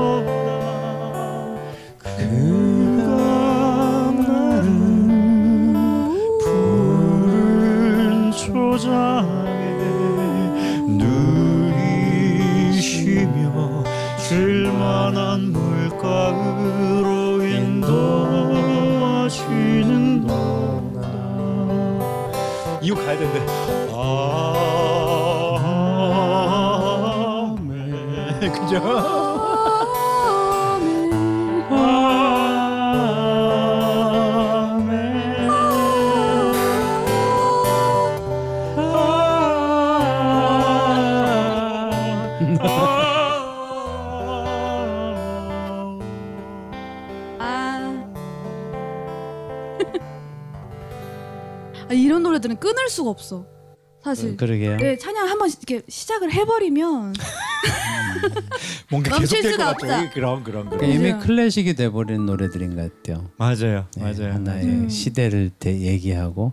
이거 22.94 23.04
가야 23.04 23.18
되는데. 23.18 23.40
아멘. 27.58 28.52
그죠? 28.52 28.80
아. 31.70 32.20
아, 51.94 51.96
이런 51.96 52.22
노래들은 52.22 52.56
끊을 52.58 52.88
수가 52.88 53.10
없어. 53.10 53.46
사실. 54.02 54.36
그러게요. 54.36 54.76
네, 54.76 54.98
찬양 54.98 55.28
한번 55.28 55.48
이렇게 55.48 55.82
시작을 55.88 56.30
해버리면 56.30 57.14
뭔가 58.90 59.10
멈출 59.18 59.40
계속될 59.40 59.42
것 59.42 59.50
수가 59.52 59.64
같죠. 59.72 59.86
없다. 59.86 60.10
그럼 60.10 60.44
그럼 60.44 60.64
그러니까 60.68 60.76
그럼. 60.76 60.90
이미 60.90 61.10
맞아요. 61.12 61.22
클래식이 61.24 61.74
돼버린 61.74 62.26
노래들인 62.26 62.76
것 62.76 63.02
같아요. 63.02 63.30
맞아요, 63.38 63.86
네, 63.96 64.02
맞아요. 64.02 64.34
하나의 64.34 64.64
음. 64.66 64.88
시대를 64.90 65.50
대, 65.58 65.80
얘기하고 65.80 66.52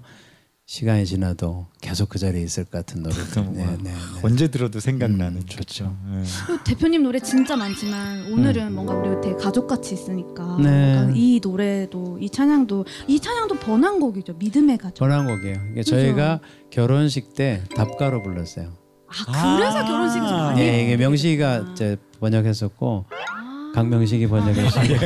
시간이 0.67 1.06
지나도 1.06 1.67
계속 1.82 2.08
그 2.08 2.17
자리에 2.17 2.41
있을 2.43 2.63
것 2.63 2.71
같은. 2.86 3.04
그럼 3.04 3.54
네, 3.54 3.65
뭐 3.65 3.78
네, 3.78 3.84
네. 3.84 3.93
언제 4.24 4.47
들어도 4.47 4.80
생각나는 4.80 5.41
음, 5.41 5.45
좋죠. 5.45 5.93
예. 6.13 6.24
또 6.47 6.63
대표님 6.63 7.04
노래 7.04 7.19
진짜 7.19 7.58
많지만 7.58 8.32
오늘은 8.32 8.74
뭔가 8.74 8.93
우리 8.93 9.19
되게 9.21 9.36
가족같이 9.36 9.93
있으니까 9.95 10.58
네. 10.62 11.12
이 11.13 11.41
노래도 11.43 12.17
이 12.21 12.30
찬양도 12.30 12.86
이 13.08 13.19
찬양도 13.19 13.56
번안곡이죠. 13.56 14.36
믿음의 14.36 14.78
가족. 14.78 14.95
전환곡이에요. 14.95 15.56
그러니까 15.56 15.84
저희가 15.84 16.39
결혼식 16.69 17.34
때 17.34 17.63
답가로 17.76 18.24
불렀어요. 18.24 18.71
아 19.08 19.58
그래서 19.58 19.80
아. 19.80 19.86
결혼식에서 19.86 20.38
많이 20.38 20.62
네, 20.62 20.84
이게 20.86 20.95
명식이가 20.95 21.50
아. 21.52 21.71
이제 21.74 21.97
번역했었고 22.21 23.06
아. 23.10 23.50
강명식이 23.73 24.27
번역했어요. 24.27 24.97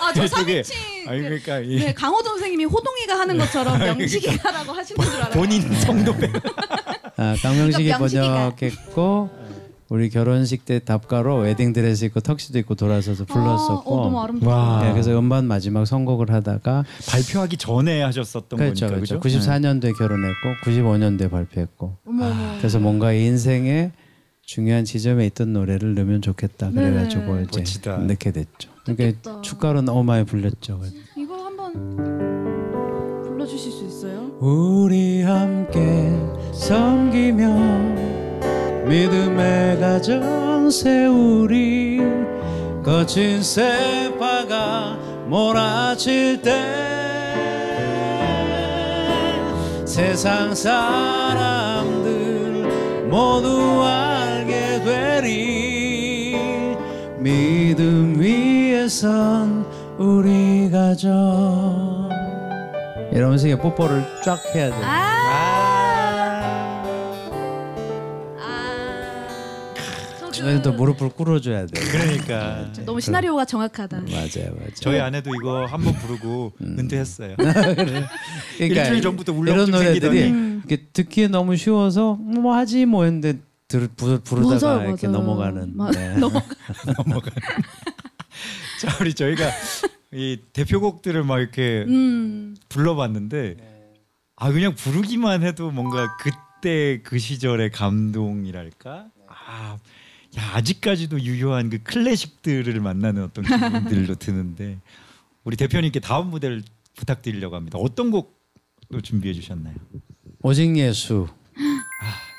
아저 0.00 0.26
되게- 0.26 0.62
3인칭 0.62 1.08
아니 1.08 1.20
그러니까 1.22 1.58
이 1.60 1.76
네, 1.76 1.92
강호동 1.94 2.32
선생님이 2.34 2.64
호동이가 2.64 3.18
하는 3.18 3.36
것처럼 3.38 3.78
명식이가라고 3.78 4.72
하시는 4.72 5.04
줄 5.04 5.14
알아요. 5.20 5.30
본인 5.32 5.60
성도배 5.74 6.30
아, 7.16 7.34
강명식이 7.42 7.84
그러니까 7.84 7.98
명식이가. 7.98 8.32
번역했고 8.34 9.44
우리 9.90 10.08
결혼식 10.08 10.64
때 10.64 10.78
답가로 10.78 11.40
웨딩 11.40 11.72
드레스 11.74 12.06
입고 12.06 12.20
턱시도 12.20 12.58
입고 12.58 12.74
돌아서서 12.74 13.26
불렀었고. 13.26 13.94
어, 14.00 14.04
너무 14.04 14.20
아름다워. 14.22 14.52
와. 14.54 14.82
네, 14.82 14.92
그래서 14.92 15.16
음반 15.16 15.46
마지막 15.46 15.84
선곡을 15.86 16.30
하다가 16.32 16.84
발표하기 17.06 17.58
전에 17.58 18.02
하셨었던 18.02 18.58
그렇죠, 18.58 18.86
거니까 18.86 18.96
그렇죠. 18.96 19.20
그죠? 19.20 19.38
94년도에 19.38 19.96
결혼했고 19.96 20.48
95년도에 20.64 21.30
발표했고. 21.30 21.98
어머 22.08 22.26
어머. 22.30 22.56
그래서 22.58 22.78
뭔가 22.80 23.12
인생의 23.12 23.92
중요한 24.46 24.84
지점에 24.84 25.26
있던 25.26 25.52
노래를 25.54 25.94
넣으면 25.94 26.20
좋겠다. 26.22 26.68
네. 26.70 26.74
그래가지고 26.74 27.40
이제 27.40 27.58
멋지다. 27.60 27.96
넣게 27.98 28.30
됐죠. 28.32 28.70
좋겠다. 28.84 28.94
그러니까 29.22 29.40
축가로 29.42 29.82
너무 29.82 30.04
많이 30.04 30.24
불렸죠. 30.24 30.80
이거 31.16 31.34
한번 31.36 31.96
불러주실 33.24 33.72
수 33.72 33.84
있어요? 33.86 34.36
우리 34.40 35.22
함께 35.22 36.10
섬기며 36.52 37.46
믿음의 38.86 39.80
가정 39.80 40.68
세우리 40.70 42.00
거친 42.84 43.42
세파가 43.42 44.98
몰아칠 45.26 46.42
때 46.42 46.52
세상 49.86 50.54
사람들 50.54 52.04
모두 53.08 53.82
알게 53.82 54.13
되리 54.84 56.36
믿음 57.18 58.20
위에선 58.20 59.64
우리 59.98 60.70
가정 60.70 62.08
이러면서 63.12 63.46
이게 63.46 63.56
뽀뽀를 63.56 64.04
쫙 64.24 64.38
해야 64.54 64.70
돼. 64.70 64.76
아. 64.82 65.14
중간에 70.32 70.60
또 70.62 70.72
무릎을 70.72 71.10
꿇어줘야 71.10 71.64
돼. 71.64 71.80
그러니까 71.80 72.68
너무 72.84 73.00
시나리오가 73.00 73.44
정확하다. 73.44 73.98
맞아요, 74.00 74.50
맞아요. 74.56 74.68
저희 74.74 74.98
아내도 74.98 75.30
이거 75.40 75.64
한 75.64 75.80
번 75.84 75.94
부르고 75.94 76.52
은퇴했어요. 76.60 77.36
그러니까 77.38 78.08
일주일 78.58 79.00
전부터 79.00 79.32
이런 79.32 79.42
울렁증 79.48 79.72
노래들이 79.72 80.00
생기더니 80.00 80.22
음. 80.32 80.62
이렇게 80.66 80.86
듣기 80.92 81.28
너무 81.28 81.56
쉬워서 81.56 82.14
뭐 82.20 82.56
하지 82.56 82.84
뭐 82.84 83.04
했는데 83.04 83.38
들, 83.74 83.88
부, 83.88 84.20
부르다가 84.20 84.76
맞아요, 84.76 84.88
이렇게 84.88 85.08
맞아요. 85.08 85.18
넘어가는. 85.18 85.76
마- 85.76 85.90
네. 85.90 86.14
자 88.80 88.96
우리 89.00 89.14
저희가 89.14 89.50
이 90.12 90.38
대표곡들을 90.52 91.24
막 91.24 91.40
이렇게 91.40 91.84
음. 91.88 92.56
불러봤는데 92.68 93.56
아 94.36 94.52
그냥 94.52 94.76
부르기만 94.76 95.42
해도 95.42 95.72
뭔가 95.72 96.16
그때 96.18 97.00
그 97.02 97.18
시절의 97.18 97.72
감동이랄까 97.72 99.06
아, 99.26 99.76
야 100.38 100.50
아직까지도 100.54 101.20
유효한 101.22 101.68
그 101.68 101.82
클래식들을 101.82 102.78
만나는 102.80 103.24
어떤 103.24 103.44
기분들도 103.44 104.14
드는데 104.16 104.78
우리 105.42 105.56
대표님께 105.56 105.98
다음 105.98 106.30
무대를 106.30 106.62
부탁드리려고 106.94 107.56
합니다. 107.56 107.78
어떤 107.78 108.12
곡도 108.12 109.00
준비해 109.02 109.34
주셨나요? 109.34 109.74
오직 110.42 110.76
예수. 110.76 111.26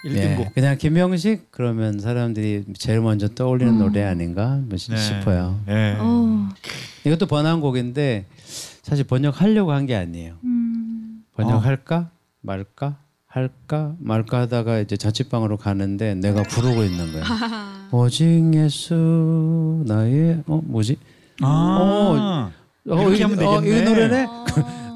아, 0.05 0.09
1등곡 0.09 0.39
예, 0.39 0.51
그냥 0.53 0.77
김명식 0.77 1.51
그러면 1.51 1.99
사람들이 1.99 2.65
제일 2.77 3.01
먼저 3.01 3.27
떠올리는 3.27 3.77
노래 3.77 4.03
아닌가 4.03 4.59
뭐 4.63 4.77
시- 4.77 4.91
네. 4.91 4.97
싶어요. 4.97 5.59
예. 5.67 5.95
어. 5.99 6.49
이것도 7.05 7.25
번안 7.27 7.59
곡인데 7.61 8.25
사실 8.83 9.03
번역하려고 9.05 9.71
한 9.71 9.85
게 9.85 9.95
아니에요. 9.95 10.35
음. 10.43 11.23
번역할까 11.35 12.09
말까 12.41 12.97
할까 13.27 13.95
말까 13.99 14.41
하다가 14.41 14.79
이제 14.79 14.95
자취방으로 14.95 15.57
가는데 15.57 16.15
내가 16.15 16.43
부르고 16.43 16.83
있는 16.83 17.11
거야. 17.11 17.23
아. 17.25 17.89
오직 17.91 18.25
예수 18.53 19.83
나의 19.85 20.43
어 20.47 20.61
뭐지? 20.63 20.97
아, 21.41 22.51
어, 22.87 22.91
이렇게 23.09 23.17
이, 23.17 23.21
하면 23.23 23.39
어, 23.39 23.59
이 23.59 23.63
되겠네. 23.65 23.83
노래네. 23.89 24.23
어. 24.23 24.45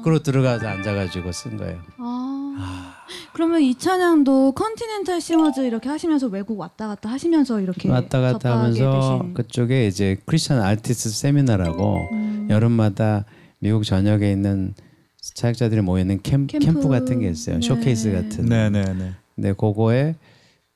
그로 0.02 0.20
들어가서 0.22 0.66
앉아가지고 0.66 1.30
쓴 1.32 1.56
거예요. 1.58 1.78
아. 1.98 2.89
그러면 3.32 3.60
이 3.62 3.74
찬양도 3.74 4.52
컨티넨탈 4.52 5.20
싱어즈 5.20 5.60
이렇게 5.60 5.88
하시면서 5.88 6.26
외국 6.28 6.58
왔다 6.58 6.88
갔다 6.88 7.10
하시면서 7.10 7.60
이렇게 7.60 7.88
왔다 7.88 8.20
갔다 8.20 8.58
하면서 8.58 9.20
되신- 9.22 9.34
그쪽에 9.34 9.86
이제 9.86 10.16
Christian 10.26 10.60
Artist 10.62 11.08
Seminar라고 11.10 12.08
음. 12.12 12.46
여름마다 12.50 13.24
미국 13.58 13.84
전역에 13.84 14.30
있는 14.30 14.74
사역자들이 15.20 15.82
모이는 15.82 16.20
캠, 16.22 16.46
캠프. 16.46 16.64
캠프 16.66 16.88
같은 16.88 17.20
게 17.20 17.28
있어요. 17.28 17.56
네. 17.56 17.60
쇼케이스 17.66 18.10
같은. 18.12 18.46
네네네. 18.46 19.12
근데 19.34 19.52
그거에 19.52 20.14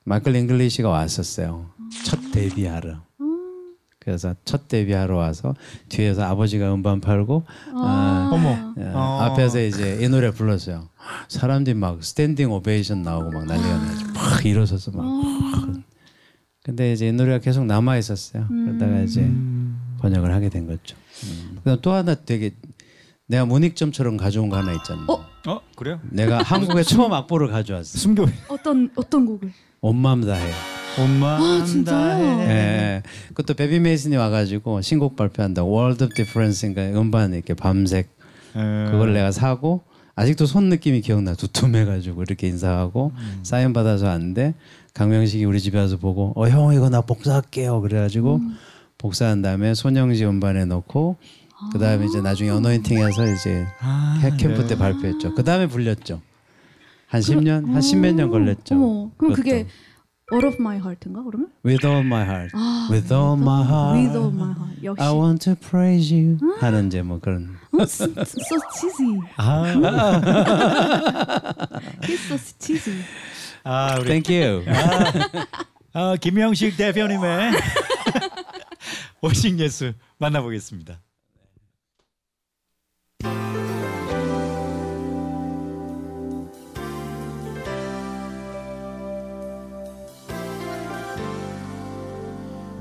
마이클 0.05 0.37
잉글리시가 0.37 0.88
왔었어요. 0.88 1.70
첫 2.05 2.18
데뷔하러. 2.33 3.03
그래서 4.05 4.35
첫 4.45 4.69
데뷔하러 4.69 5.17
와서 5.17 5.55
뒤에서 5.88 6.25
아버지가 6.25 6.75
음반 6.75 7.01
팔고 7.01 7.45
아, 7.75 8.31
어머. 8.33 8.51
어, 8.51 8.93
어. 8.93 9.19
앞에서 9.23 9.62
이제 9.62 9.99
이 10.03 10.09
노래 10.09 10.31
불렀어요. 10.31 10.88
사람들이 11.29 11.75
막 11.75 12.05
standing 12.05 12.51
ovation 12.53 13.03
나오고 13.03 13.31
막 13.31 13.47
난리가 13.47 13.79
나죠. 13.79 14.07
막 14.12 14.45
일어서서 14.45 14.90
막. 14.93 15.05
근데 16.62 16.93
이제 16.93 17.09
이 17.09 17.12
노래가 17.12 17.38
계속 17.38 17.64
남아 17.64 17.97
있었어요. 17.99 18.47
그러다가 18.49 19.01
이제 19.01 19.31
번역을 20.01 20.33
하게 20.33 20.49
된 20.51 20.67
거죠. 20.67 20.97
음. 21.25 21.57
그다음 21.59 21.79
또 21.81 21.93
하나 21.93 22.14
되게 22.14 22.53
내가 23.27 23.47
문익점처럼 23.47 24.19
가져온 24.19 24.51
거 24.51 24.57
하나 24.57 24.73
있잖아. 24.73 25.05
어? 25.09 25.25
어 25.47 25.61
그래요? 25.77 26.01
내가 26.11 26.43
한국에 26.43 26.83
처음 26.83 27.12
악보를 27.12 27.49
가져왔어. 27.49 27.99
숨겨. 27.99 28.27
어떤 28.49 28.90
어떤 28.97 29.25
곡을? 29.27 29.51
온마음 29.81 30.27
다해. 30.27 30.74
엄마. 30.98 31.37
아, 31.37 31.64
진짜요? 31.64 32.40
예, 32.42 32.48
예. 32.48 33.02
그것도 33.28 33.54
베비 33.54 33.80
메이슨이 33.80 34.16
와가지고 34.16 34.80
신곡 34.83 35.16
발표한다. 35.16 35.64
World 35.64 36.04
of 36.04 36.14
Difference인가 36.14 36.83
음반 37.00 37.33
이렇게 37.35 37.54
밤색 37.54 38.09
그걸 38.52 39.12
내가 39.12 39.33
사고 39.33 39.83
아직도 40.14 40.46
손 40.46 40.68
느낌이 40.68 41.00
기억나. 41.00 41.35
두툼해가지고 41.35 42.22
이렇게 42.22 42.46
인사하고 42.46 43.12
사인 43.42 43.72
받아서 43.72 44.07
왔는데 44.07 44.54
강명식이 44.94 45.44
우리 45.44 45.61
집에 45.61 45.78
와서 45.78 45.96
보고 45.96 46.33
어 46.37 46.48
형 46.48 46.72
이거 46.74 46.88
나 46.88 47.00
복사할게요. 47.00 47.80
그래가지고 47.80 48.40
복사한 48.98 49.42
다음에 49.42 49.74
손영지 49.74 50.24
음반에 50.24 50.64
넣고 50.66 51.16
그 51.72 51.78
다음에 51.80 52.07
이제 52.07 52.20
나중에 52.20 52.50
어노인팅해서 52.50 53.33
이제 53.33 53.66
아, 53.80 54.18
캐- 54.22 54.37
캠프 54.37 54.61
네. 54.62 54.68
때 54.68 54.76
발표했죠. 54.78 55.35
그 55.35 55.42
다음에 55.42 55.66
불렸죠. 55.66 56.20
한 57.09 57.20
10년, 57.20 57.72
한 57.72 57.80
10몇 57.80 58.14
년 58.14 58.30
걸렸죠. 58.30 58.74
어머, 58.74 59.11
그럼 59.16 59.35
그것도. 59.35 59.35
그게 59.37 59.66
All 60.35 60.44
of 60.47 60.57
My 60.61 60.79
Heart인가 60.79 61.23
그러면? 61.23 61.49
With 61.64 61.87
all 61.87 62.01
my 62.05 62.25
heart, 62.25 62.51
아, 62.55 62.88
with 62.90 63.12
all 63.14 63.38
my 63.38 63.62
heart, 63.62 63.99
With 64.01 64.16
All 64.18 64.33
My 64.33 64.53
Heart. 64.53 64.83
역시. 64.83 65.01
I 65.03 65.12
want 65.14 65.44
to 65.44 65.55
praise 65.55 66.12
you 66.12 66.38
하는 66.61 66.88
이제 66.88 67.03
뭐 67.03 67.20
그런 67.20 67.57
어, 67.73 67.83
so, 67.85 68.05
so 68.18 68.59
cheesy. 68.75 69.20
아, 69.37 69.62
He's 72.03 72.18
so 72.27 72.37
cheesy. 72.59 72.99
아 73.62 73.97
우리 74.01 74.07
Thank 74.07 74.35
you. 74.35 74.64
아, 75.94 76.16
김영식 76.16 76.77
대표님의 76.77 77.53
워싱 79.23 79.59
예수 79.61 79.92
만나보겠습니다. 80.18 81.01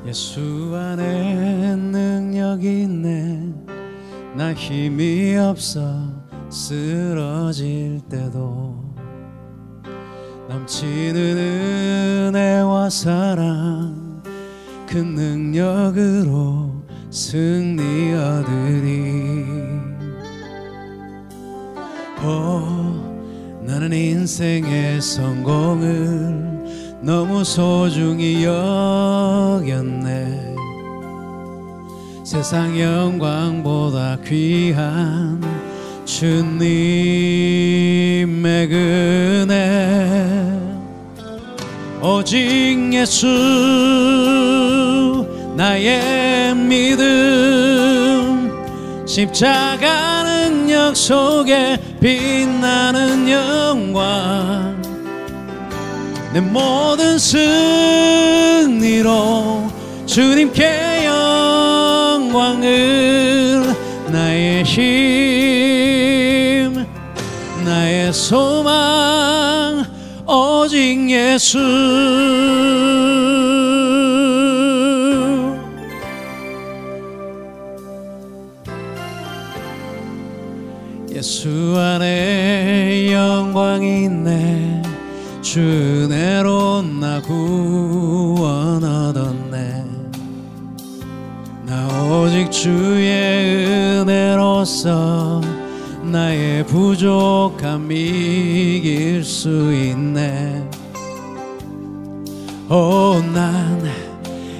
예수 0.06 0.72
안에 0.76 1.76
능력이 1.76 2.84
있네. 2.84 3.54
나 4.36 4.54
힘이 4.54 5.38
없어 5.38 5.82
쓰러질 6.50 8.02
때도 8.10 8.94
넘치는 10.50 12.36
은혜와 12.36 12.89
사랑 12.89 14.22
그 14.88 14.98
능력으로 14.98 16.84
승리 17.10 18.13
얻으리. 18.13 19.46
어, 22.26 23.62
나는 23.66 23.94
인생의 23.94 25.02
성공을 25.02 26.53
너무 27.04 27.44
소중히 27.44 28.46
여겼네. 28.46 29.63
세상 32.24 32.80
영광보다 32.80 34.20
귀한 34.26 35.44
주님의 36.06 36.70
은혜 38.72 39.52
오직 42.02 42.89
예수 42.94 43.28
나의 45.58 46.56
믿음. 46.56 48.50
십자가 49.06 50.24
능력 50.24 50.96
속에 50.96 51.78
빛나는 52.00 53.30
영광 53.30 54.73
내 56.34 56.41
모든 56.41 57.19
승리로 57.19 57.93
주님께 60.08 61.06
영광을 62.15 63.62
나의 64.12 64.63
힘 64.63 64.84
나의 67.63 68.12
소망 68.12 69.86
오직 70.26 71.08
예수. 71.12 71.60
예수 81.12 81.76
안에 81.78 82.53
주 85.54 85.60
은혜로 85.60 86.82
나 87.00 87.22
구원 87.22 88.84
얻었네 88.84 89.86
나 91.68 91.88
오직 92.10 92.50
주의 92.50 93.68
은혜로서 94.00 95.42
나의 96.06 96.66
부족함 96.66 97.92
이길 97.92 99.24
수 99.24 99.72
있네. 99.72 100.68
오 102.68 103.22
난 103.32 103.80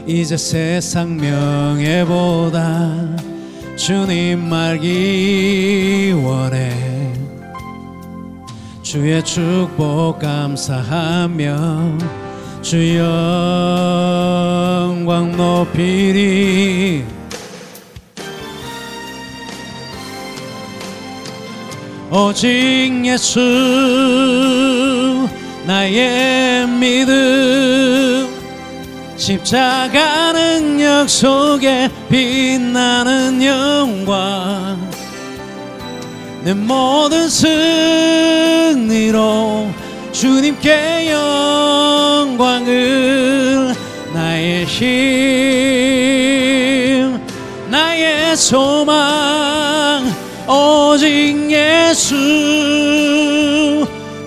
이제 0.06 0.38
세상 0.38 1.17
명예보다 1.17 2.91
주님 3.75 4.47
말기 4.47 6.13
원해 6.23 6.92
주의 8.93 9.25
축복 9.25 10.19
감사하며 10.19 11.97
주 12.62 12.95
영광 14.99 15.32
높이리. 15.36 17.03
오직 22.12 23.01
예수 23.03 23.39
나의 25.65 26.67
믿음. 26.67 28.29
십자가 29.17 30.34
능력 30.34 31.10
속에 31.10 31.89
빛나는 32.12 33.43
영광 33.43 34.83
내 36.43 36.53
모든 36.53 37.29
승리로 37.29 38.43
주님께 40.12 41.12
영광을 42.21 42.73
나의 44.13 44.65
힘 44.65 44.84
나의 47.69 48.36
소망 48.36 50.13
오직 50.47 51.49
예수 51.49 52.15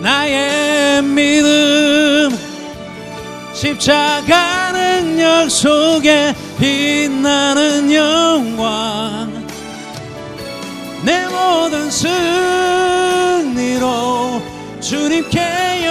나의 0.00 1.02
믿음. 1.02 2.36
십자가 3.52 4.72
능력 4.72 5.50
속에 5.50 6.34
빛나는 6.58 7.92
영광. 7.92 9.15
내 9.15 9.15
모든 11.36 11.90
승리로 11.90 13.82
주님께 14.80 15.86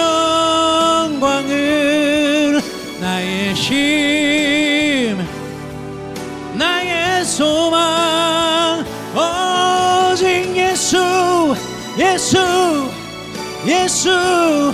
영광을 1.04 2.60
나의 3.00 3.54
힘 3.54 5.18
나의 6.54 7.24
소망. 7.24 8.84
오직 9.14 10.56
예수 10.56 10.96
예수 11.98 12.38
예수 13.66 14.72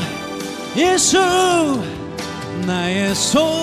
예수 0.76 1.18
나의 2.66 3.14
소망 3.14 3.61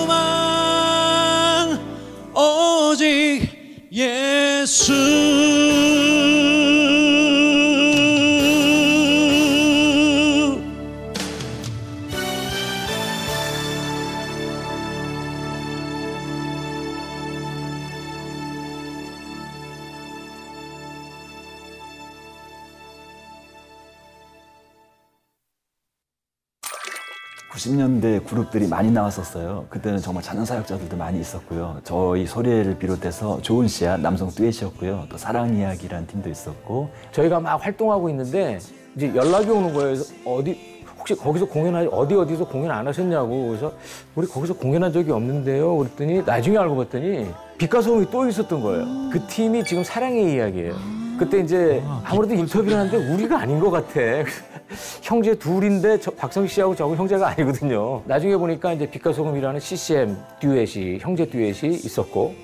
그룹들이 28.50 28.68
많이 28.68 28.90
나왔었어요. 28.90 29.66
그때는 29.70 29.98
정말 29.98 30.22
찬양 30.22 30.44
사역자들도 30.44 30.96
많이 30.96 31.20
있었고요. 31.20 31.80
저희 31.84 32.26
소리를 32.26 32.78
비롯해서 32.78 33.40
좋은 33.42 33.68
씨야 33.68 33.96
남성 33.96 34.28
듀엣이었고요. 34.30 35.06
또 35.08 35.16
사랑 35.16 35.56
이야기라는 35.56 36.06
팀도 36.06 36.28
있었고 36.28 36.90
저희가 37.12 37.40
막 37.40 37.64
활동하고 37.64 38.10
있는데 38.10 38.58
이제 38.96 39.12
연락이 39.14 39.48
오는 39.50 39.72
거예요. 39.72 39.94
그래서 39.94 40.12
어디 40.26 40.84
혹시 40.98 41.14
거기서 41.14 41.46
공연하 41.46 41.86
어디 41.90 42.14
어디서 42.14 42.46
공연 42.46 42.72
안 42.72 42.86
하셨냐고 42.86 43.48
그래서 43.48 43.72
우리 44.14 44.26
거기서 44.26 44.54
공연한 44.54 44.92
적이 44.92 45.12
없는데요. 45.12 45.76
그랬더니 45.76 46.22
나중에 46.22 46.58
알고 46.58 46.76
봤더니 46.76 47.30
빛과 47.58 47.80
소음이 47.80 48.10
또 48.10 48.28
있었던 48.28 48.60
거예요. 48.60 48.84
그 49.12 49.26
팀이 49.28 49.64
지금 49.64 49.84
사랑의 49.84 50.34
이야기예요. 50.34 50.99
그때 51.20 51.40
이제 51.40 51.82
아무래도 52.02 52.34
인터뷰를 52.34 52.78
하는데 52.78 52.96
우리가 53.12 53.40
아닌 53.40 53.60
것 53.60 53.70
같아. 53.70 54.00
형제 55.02 55.34
둘인데 55.34 56.00
저 56.00 56.10
박성 56.10 56.46
씨하고 56.46 56.74
저하고 56.74 56.96
형제가 56.96 57.28
아니거든요. 57.28 58.00
나중에 58.06 58.38
보니까 58.38 58.72
이제 58.72 58.88
빛과 58.88 59.12
소금이라는 59.12 59.60
CCM 59.60 60.16
듀엣이 60.40 61.00
형제 61.02 61.26
듀엣이 61.28 61.74
있었고 61.74 62.34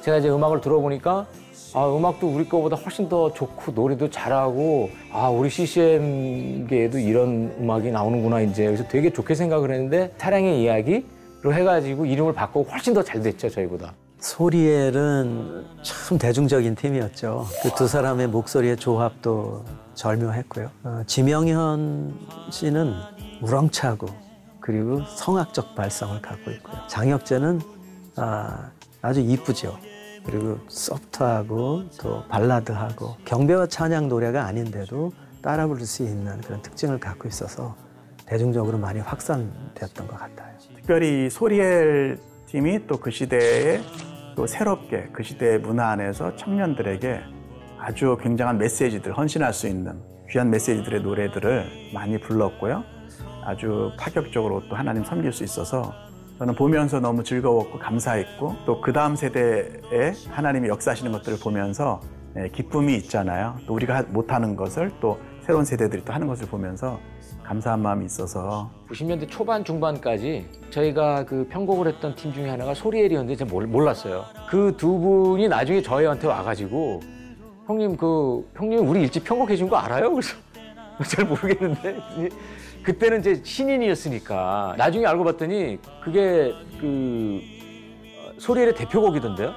제가 0.00 0.16
이제 0.16 0.30
음악을 0.30 0.62
들어보니까 0.62 1.26
아, 1.74 1.94
음악도 1.94 2.26
우리 2.26 2.48
거보다 2.48 2.74
훨씬 2.76 3.06
더 3.10 3.30
좋고 3.34 3.72
노래도 3.72 4.08
잘하고 4.08 4.88
아 5.12 5.28
우리 5.28 5.50
CCM계에도 5.50 6.98
이런 6.98 7.54
음악이 7.60 7.90
나오는구나 7.90 8.40
이제 8.40 8.64
그래서 8.64 8.88
되게 8.88 9.12
좋게 9.12 9.34
생각을 9.34 9.72
했는데 9.72 10.10
사랑의 10.16 10.62
이야기로 10.62 11.52
해가지고 11.52 12.06
이름을 12.06 12.32
바꾸고 12.32 12.70
훨씬 12.70 12.94
더 12.94 13.02
잘 13.02 13.20
됐죠 13.20 13.50
저희보다. 13.50 13.92
소리엘은 14.26 15.64
참 15.82 16.18
대중적인 16.18 16.74
팀이었죠. 16.74 17.46
그 17.62 17.70
두 17.76 17.86
사람의 17.86 18.26
목소리의 18.28 18.76
조합도 18.76 19.64
절묘했고요. 19.94 20.70
어, 20.82 21.02
지명현 21.06 22.12
씨는 22.50 22.92
우렁차고 23.40 24.08
그리고 24.60 25.00
성악적 25.16 25.76
발성을 25.76 26.20
갖고 26.20 26.50
있고요. 26.50 26.76
장혁재는 26.88 27.60
아, 28.16 28.70
아주 29.00 29.20
이쁘죠. 29.20 29.78
그리고 30.24 30.58
소프트하고 30.68 31.84
또 32.00 32.24
발라드하고 32.28 33.16
경배와 33.24 33.68
찬양 33.68 34.08
노래가 34.08 34.44
아닌데도 34.46 35.12
따라 35.40 35.68
부를 35.68 35.86
수 35.86 36.02
있는 36.02 36.40
그런 36.40 36.60
특징을 36.62 36.98
갖고 36.98 37.28
있어서 37.28 37.76
대중적으로 38.26 38.76
많이 38.78 38.98
확산되었던 38.98 40.08
것 40.08 40.18
같아요. 40.18 40.56
특별히 40.74 41.26
이 41.26 41.30
소리엘 41.30 42.18
팀이 42.46 42.88
또 42.88 42.98
그 42.98 43.12
시대에 43.12 43.80
또 44.36 44.46
새롭게 44.46 45.08
그 45.12 45.22
시대의 45.22 45.60
문화 45.60 45.88
안에서 45.90 46.36
청년들에게 46.36 47.20
아주 47.78 48.16
굉장한 48.20 48.58
메시지들, 48.58 49.16
헌신할 49.16 49.52
수 49.52 49.66
있는 49.66 49.98
귀한 50.30 50.50
메시지들의 50.50 51.00
노래들을 51.02 51.64
많이 51.94 52.18
불렀고요. 52.18 52.84
아주 53.44 53.92
파격적으로 53.98 54.62
또 54.68 54.76
하나님 54.76 55.04
섬길 55.04 55.32
수 55.32 55.42
있어서 55.44 55.92
저는 56.38 56.54
보면서 56.54 57.00
너무 57.00 57.24
즐거웠고 57.24 57.78
감사했고 57.78 58.56
또 58.66 58.80
그 58.82 58.92
다음 58.92 59.16
세대에 59.16 60.12
하나님이 60.28 60.68
역사하시는 60.68 61.10
것들을 61.12 61.38
보면서 61.42 62.00
예, 62.36 62.48
기쁨이 62.50 62.94
있잖아요. 62.96 63.56
또 63.66 63.72
우리가 63.72 64.04
못하는 64.10 64.56
것을 64.56 64.92
또 65.00 65.18
새로운 65.40 65.64
세대들이 65.64 66.04
또 66.04 66.12
하는 66.12 66.26
것을 66.26 66.46
보면서 66.46 67.00
감사한 67.46 67.80
마음이 67.80 68.04
있어서 68.06 68.68
90년대 68.90 69.28
초반 69.30 69.64
중반까지 69.64 70.46
저희가 70.70 71.24
그 71.24 71.46
편곡을 71.48 71.86
했던 71.86 72.14
팀 72.16 72.32
중에 72.32 72.48
하나가 72.48 72.74
소리엘이었는데 72.74 73.36
제가 73.36 73.50
몰- 73.52 73.66
몰랐어요. 73.68 74.24
그 74.48 74.72
두 74.76 74.98
분이 74.98 75.46
나중에 75.48 75.80
저희한테 75.80 76.26
와가지고 76.26 77.00
형님 77.66 77.96
그 77.96 78.48
형님 78.56 78.88
우리 78.88 79.02
일집 79.02 79.24
편곡해 79.24 79.56
준 79.56 79.68
거 79.68 79.76
알아요? 79.76 80.10
그래서 80.10 80.34
잘 81.08 81.24
모르겠는데 81.24 81.98
그때는 82.82 83.20
이제 83.20 83.40
신인이었으니까 83.44 84.74
나중에 84.76 85.06
알고 85.06 85.22
봤더니 85.24 85.78
그게 86.02 86.52
그 86.80 87.40
어, 88.26 88.32
소리엘의 88.38 88.74
대표곡이던데요. 88.74 89.52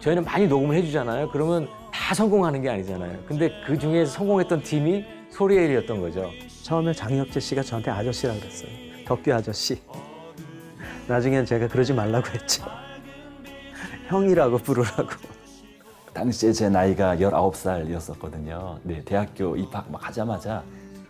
저희는 0.00 0.24
많이 0.24 0.46
녹음을 0.46 0.76
해주잖아요. 0.76 1.30
그러면 1.30 1.68
다 1.92 2.14
성공하는 2.14 2.62
게 2.62 2.68
아니잖아요. 2.70 3.18
근데 3.26 3.50
그 3.66 3.78
중에 3.78 4.04
성공했던 4.06 4.62
팀이 4.62 5.04
소리엘이었던 5.30 6.00
거죠. 6.00 6.30
처음에 6.64 6.94
장혁재 6.94 7.40
씨가 7.40 7.62
저한테 7.62 7.90
아저씨라고 7.90 8.40
그랬어요. 8.40 8.70
덕규 9.04 9.30
아저씨. 9.34 9.82
나중엔 11.06 11.44
제가 11.44 11.68
그러지 11.68 11.92
말라고 11.92 12.26
했죠. 12.30 12.64
형이라고 14.08 14.56
부르라고. 14.56 15.10
당시에 16.14 16.52
제 16.52 16.70
나이가 16.70 17.16
19살이었었거든요. 17.16 18.78
네, 18.82 19.02
대학교 19.04 19.56
입학 19.56 19.90
막 19.90 20.08
하자마자 20.08 20.64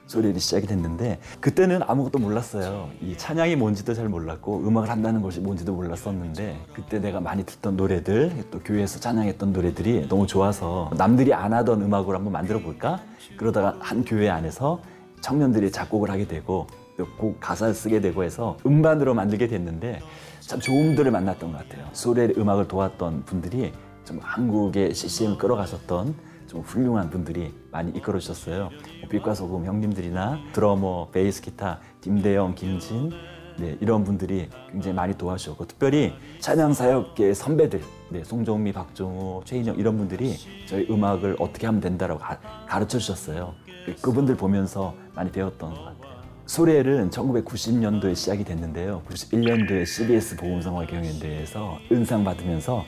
소리를 0.08 0.40
시작이 0.40 0.66
됐는데 0.66 1.20
그때는 1.38 1.82
아무것도 1.84 2.18
몰랐어요. 2.18 2.90
이 3.00 3.16
찬양이 3.16 3.54
뭔지도 3.54 3.94
잘 3.94 4.08
몰랐고 4.08 4.66
음악을 4.66 4.90
한다는 4.90 5.22
것이 5.22 5.38
뭔지도 5.38 5.72
몰랐었는데 5.72 6.66
그때 6.72 6.98
내가 6.98 7.20
많이 7.20 7.46
듣던 7.46 7.76
노래들 7.76 8.46
또 8.50 8.58
교회에서 8.58 8.98
찬양했던 8.98 9.52
노래들이 9.52 10.08
너무 10.08 10.26
좋아서 10.26 10.90
남들이 10.96 11.32
안 11.32 11.52
하던 11.52 11.80
음악으로 11.80 12.16
한번 12.16 12.32
만들어 12.32 12.58
볼까? 12.58 13.00
그러다가 13.36 13.76
한 13.78 14.04
교회 14.04 14.28
안에서 14.28 14.80
청년들이 15.24 15.72
작곡을 15.72 16.10
하게 16.10 16.28
되고 16.28 16.66
또곡 16.98 17.40
가사를 17.40 17.72
쓰게 17.74 18.00
되고 18.02 18.22
해서 18.22 18.58
음반으로 18.66 19.14
만들게 19.14 19.48
됐는데 19.48 20.00
참 20.40 20.60
좋은 20.60 20.88
분들을 20.88 21.10
만났던 21.10 21.50
것 21.50 21.58
같아요. 21.58 21.88
소리의 21.92 22.34
음악을 22.36 22.68
도왔던 22.68 23.24
분들이 23.24 23.72
좀 24.04 24.20
한국의 24.20 24.94
CCM을 24.94 25.38
끌어가셨던 25.38 26.14
좀 26.46 26.60
훌륭한 26.60 27.08
분들이 27.08 27.54
많이 27.72 27.90
이끌어 27.92 28.18
주셨어요. 28.18 28.68
뭐 29.00 29.08
빛과 29.08 29.34
소금 29.34 29.64
형님들이나 29.64 30.38
드러머, 30.52 31.08
베이스 31.10 31.40
기타, 31.40 31.80
김대영, 32.02 32.54
김진 32.54 33.10
네, 33.56 33.78
이런 33.80 34.04
분들이 34.04 34.50
굉장히 34.70 34.94
많이 34.94 35.16
도와주셨고 35.16 35.66
특별히 35.66 36.12
찬양 36.40 36.74
사역계의 36.74 37.34
선배들, 37.34 37.80
네, 38.10 38.24
송정미, 38.24 38.72
박종호, 38.72 39.42
최인영 39.46 39.76
이런 39.78 39.96
분들이 39.96 40.36
저희 40.66 40.86
음악을 40.90 41.36
어떻게 41.38 41.66
하면 41.66 41.80
된다라고 41.80 42.20
가, 42.20 42.38
가르쳐 42.66 42.98
주셨어요. 42.98 43.54
그분들 44.02 44.36
보면서 44.36 44.94
많이 45.14 45.30
배웠던 45.30 45.74
것 45.74 45.84
같아요. 45.84 46.14
소리엘은 46.46 47.10
1990년도에 47.10 48.14
시작이 48.14 48.44
됐는데요. 48.44 49.02
91년도에 49.08 49.86
CBS 49.86 50.36
보험성화 50.36 50.86
경연대회에서 50.86 51.78
은상 51.90 52.24
받으면서 52.24 52.84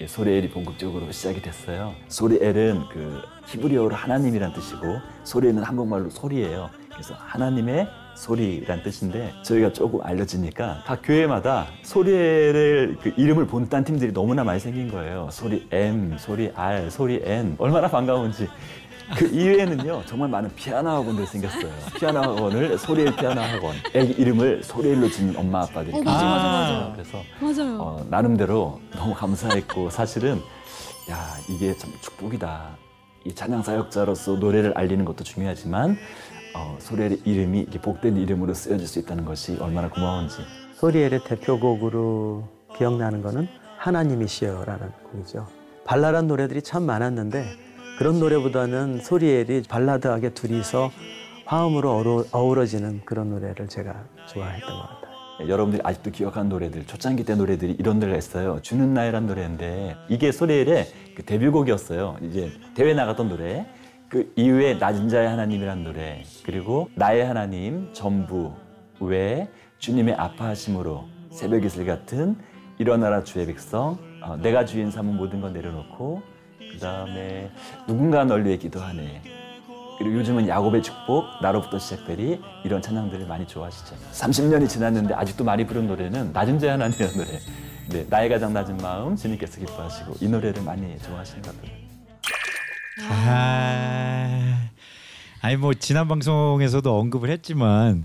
예, 0.00 0.06
소리엘이 0.06 0.50
본격적으로 0.50 1.10
시작이 1.10 1.42
됐어요. 1.42 1.92
소리엘은 2.08 2.84
그 2.92 3.20
히브리어로 3.46 3.96
하나님이란 3.96 4.52
뜻이고 4.52 5.00
소리는 5.24 5.60
한국말로 5.62 6.10
소리예요. 6.10 6.70
그래서 6.90 7.14
하나님의 7.14 7.88
소리란 8.14 8.82
뜻인데 8.82 9.32
저희가 9.42 9.72
조금 9.72 10.00
알려지니까 10.02 10.82
각 10.84 11.00
교회마다 11.02 11.66
소리엘을 11.82 12.98
그 13.00 13.12
이름을 13.16 13.46
본딴 13.46 13.84
팀들이 13.84 14.12
너무나 14.12 14.44
많이 14.44 14.60
생긴 14.60 14.88
거예요. 14.88 15.28
소리 15.32 15.66
M, 15.70 16.16
소리 16.18 16.52
R, 16.54 16.90
소리 16.90 17.20
N 17.24 17.56
얼마나 17.58 17.88
반가운지 17.88 18.48
그 19.16 19.26
이외에는요 19.26 20.02
정말 20.06 20.28
많은 20.28 20.54
피아노 20.54 20.90
학원들이 20.90 21.26
생겼어요. 21.26 21.70
피아노 21.96 22.20
학원을 22.20 22.76
소리엘 22.78 23.16
피아노 23.16 23.40
학원. 23.40 23.74
애기 23.94 24.12
이름을 24.20 24.62
소리엘로 24.62 25.08
짓는 25.08 25.36
엄마 25.36 25.62
아빠들이 25.62 25.94
어, 25.96 26.02
맞아, 26.02 26.24
맞아, 26.24 26.44
맞아. 26.48 26.72
많아요. 26.72 26.92
그래서 26.94 27.22
맞아요. 27.40 27.78
어, 27.80 28.06
나름대로 28.10 28.80
너무 28.94 29.14
감사했고 29.14 29.90
사실은 29.90 30.40
야 31.10 31.36
이게 31.48 31.74
참 31.76 31.90
축복이다. 32.02 32.76
이 33.24 33.34
찬양 33.34 33.62
사역자로서 33.62 34.36
노래를 34.36 34.72
알리는 34.76 35.04
것도 35.04 35.24
중요하지만 35.24 35.96
어, 36.54 36.76
소리엘의 36.80 37.22
이름이 37.24 37.60
이렇게 37.60 37.80
복된 37.80 38.16
이름으로 38.16 38.54
쓰여질 38.54 38.86
수 38.86 38.98
있다는 38.98 39.24
것이 39.24 39.56
얼마나 39.60 39.88
고마운지. 39.88 40.36
소리엘의 40.74 41.24
대표곡으로 41.24 42.46
기억나는 42.76 43.22
거는 43.22 43.48
하나님이시여라는 43.78 44.92
곡이죠. 45.12 45.46
발랄한 45.84 46.26
노래들이 46.26 46.62
참 46.62 46.84
많았는데 46.84 47.67
그런 47.98 48.20
노래보다는 48.20 49.00
소리엘이 49.00 49.64
발라드하게 49.68 50.30
둘이서 50.30 50.92
화음으로 51.46 51.90
어우러, 51.90 52.24
어우러지는 52.30 53.00
그런 53.04 53.30
노래를 53.30 53.66
제가 53.66 54.04
좋아했던 54.26 54.70
것 54.70 54.82
같아요. 54.82 55.08
예, 55.40 55.48
여러분들이 55.48 55.82
아직도 55.84 56.12
기억하는 56.12 56.48
노래들, 56.48 56.86
초창기 56.86 57.24
때 57.24 57.34
노래들이 57.34 57.74
이런 57.76 57.98
노래를 57.98 58.16
했어요. 58.16 58.60
주는 58.62 58.94
나이란 58.94 59.26
노래인데 59.26 59.96
이게 60.08 60.30
소리엘의 60.30 60.86
그 61.16 61.24
데뷔곡이었어요. 61.24 62.18
이제 62.22 62.52
대회 62.76 62.94
나갔던 62.94 63.28
노래. 63.28 63.66
그 64.08 64.32
이후에 64.36 64.74
낮은 64.74 65.08
자의 65.08 65.28
하나님이란 65.28 65.82
노래 65.82 66.22
그리고 66.44 66.88
나의 66.94 67.26
하나님 67.26 67.92
전부 67.92 68.52
외에 69.00 69.48
주님의 69.80 70.14
아파하심으로 70.14 71.04
새벽 71.30 71.64
이슬 71.64 71.84
같은 71.84 72.36
일어나라 72.78 73.24
주의 73.24 73.44
백성 73.44 73.98
어, 74.22 74.36
내가 74.36 74.64
주인 74.64 74.90
삼은 74.90 75.16
모든 75.16 75.40
건 75.40 75.52
내려놓고 75.52 76.22
그 76.70 76.78
다음에 76.78 77.50
누군가 77.86 78.24
널 78.24 78.44
위해 78.44 78.56
기도하네. 78.56 79.22
그리고 79.98 80.14
요즘은 80.18 80.46
야곱의 80.46 80.82
축복 80.82 81.24
나로부터 81.42 81.78
시작되리 81.78 82.40
이런 82.64 82.80
찬양들을 82.80 83.26
많이 83.26 83.44
좋아하시죠 83.48 83.96
30년이 84.12 84.68
지났는데 84.68 85.12
아직도 85.12 85.42
많이 85.42 85.66
부른 85.66 85.88
노래는 85.88 86.32
낮은 86.32 86.60
자의 86.60 86.72
하나님이라는 86.72 87.16
노래. 87.16 87.40
네, 87.88 88.06
나의 88.08 88.28
가장 88.28 88.52
낮은 88.52 88.76
마음 88.76 89.16
주님께서 89.16 89.58
기뻐하시고 89.58 90.16
이 90.20 90.28
노래를 90.28 90.62
많이 90.62 90.96
좋아하시는 90.98 91.42
것 91.42 91.56
같아요. 91.56 91.76
아, 93.10 94.68
아니 95.40 95.56
뭐 95.56 95.72
지난 95.74 96.06
방송에서도 96.06 96.98
언급을 96.98 97.30
했지만 97.30 98.04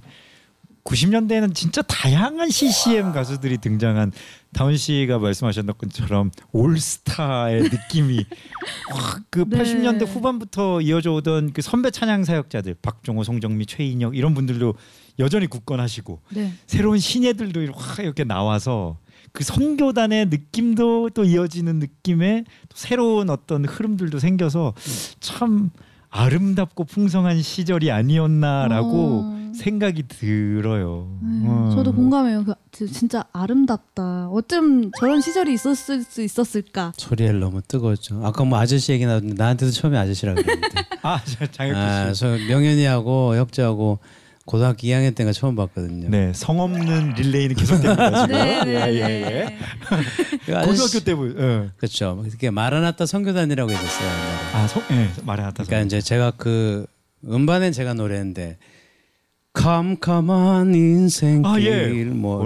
90년대에는 0.86 1.54
진짜 1.54 1.82
다양한 1.82 2.49
CCM 2.49 3.12
가수들이 3.12 3.58
등장한 3.58 4.12
다운 4.54 4.78
씨가 4.78 5.20
말씀하셨던 5.20 5.76
것처럼 5.78 6.32
올스타의 6.52 7.63
느낌이 7.63 8.26
확그 8.92 9.46
네. 9.48 9.58
80년대 9.58 10.08
후반부터 10.08 10.82
이어져 10.82 11.13
오던 11.13 11.54
그 11.54 11.62
선배 11.62 11.92
찬양 11.92 12.24
사역자들 12.24 12.76
박종호, 12.82 13.24
송정미, 13.24 13.66
최인혁 13.66 14.16
이런 14.16 14.34
분들도 14.34 14.76
여전히 15.20 15.48
굳건하시고 15.48 16.22
네. 16.36 16.54
새로운 16.66 17.00
신예들도 17.00 17.74
확 17.74 18.00
이렇게 18.00 18.24
나와서 18.24 18.98
그 19.32 19.44
선교단의 19.44 20.28
느낌도 20.28 21.10
또 21.10 21.24
이어지는 21.24 21.80
느낌의 21.80 22.46
또 22.70 22.76
새로운 22.76 23.30
어떤 23.30 23.66
흐름들도 23.66 24.20
생겨서 24.20 24.74
참 25.20 25.72
아름답고 26.15 26.84
풍성한 26.86 27.41
시절이 27.41 27.89
아니었나라고 27.91 29.21
어. 29.23 29.52
생각이 29.56 30.04
들어요. 30.08 31.08
네, 31.21 31.47
어. 31.47 31.71
저도 31.76 31.91
공감해요. 31.93 32.43
그, 32.43 32.54
저- 32.71 32.86
진짜 32.86 33.23
아름답다. 33.34 34.30
어쩜 34.30 34.91
저런 34.99 35.21
시절이 35.21 35.52
있었을 35.54 36.04
수 36.04 36.21
있었을까? 36.21 36.93
소리엘 36.97 37.39
너무 37.39 37.62
뜨거웠죠. 37.67 38.21
아까 38.23 38.43
뭐 38.45 38.60
아저씨 38.60 38.91
얘기 38.91 39.06
나왔는데 39.08 39.36
나한테도 39.36 39.71
처음에 39.71 39.97
아저씨라고 39.97 40.41
그랬는데. 40.41 40.69
아 41.02 41.19
자- 41.23 41.47
장혁규 41.52 41.80
씨. 41.80 41.86
아, 41.88 42.13
저 42.13 42.28
명현이하고 42.47 43.36
혁재하고 43.38 43.97
고등학교 44.45 44.79
2학년 44.88 45.15
때가 45.15 45.32
처음 45.32 45.56
봤거든요. 45.56 46.10
네, 46.10 46.34
성 46.34 46.60
없는 46.60 47.13
릴레이는 47.13 47.56
계속됩니다 47.56 48.25
지금. 48.27 48.36
네, 48.38 48.62
예, 48.67 48.73
예, 48.93 49.01
예. 49.01 49.58
그 50.45 50.58
아저씨- 50.58 50.82
고등학교 50.82 50.99
때부터. 51.06 51.41
예. 51.41 51.69
그렇죠. 51.77 52.23
그게 52.29 52.49
마라나타 52.49 53.06
성교단이라고 53.06 53.71
했었어요. 53.71 54.08
옛날에. 54.10 54.53
아, 54.63 54.67
성, 54.67 54.84
예, 54.91 55.10
말해놨다. 55.23 55.63
그러니까 55.63 55.86
이제 55.86 56.01
제가 56.01 56.32
그 56.36 56.86
음반엔 57.25 57.71
제가 57.71 57.93
노래했는데 57.93 58.58
캄캄한 59.53 60.75
인생길 60.75 61.47
아, 61.47 61.62
예. 61.62 62.03
뭐 62.06 62.43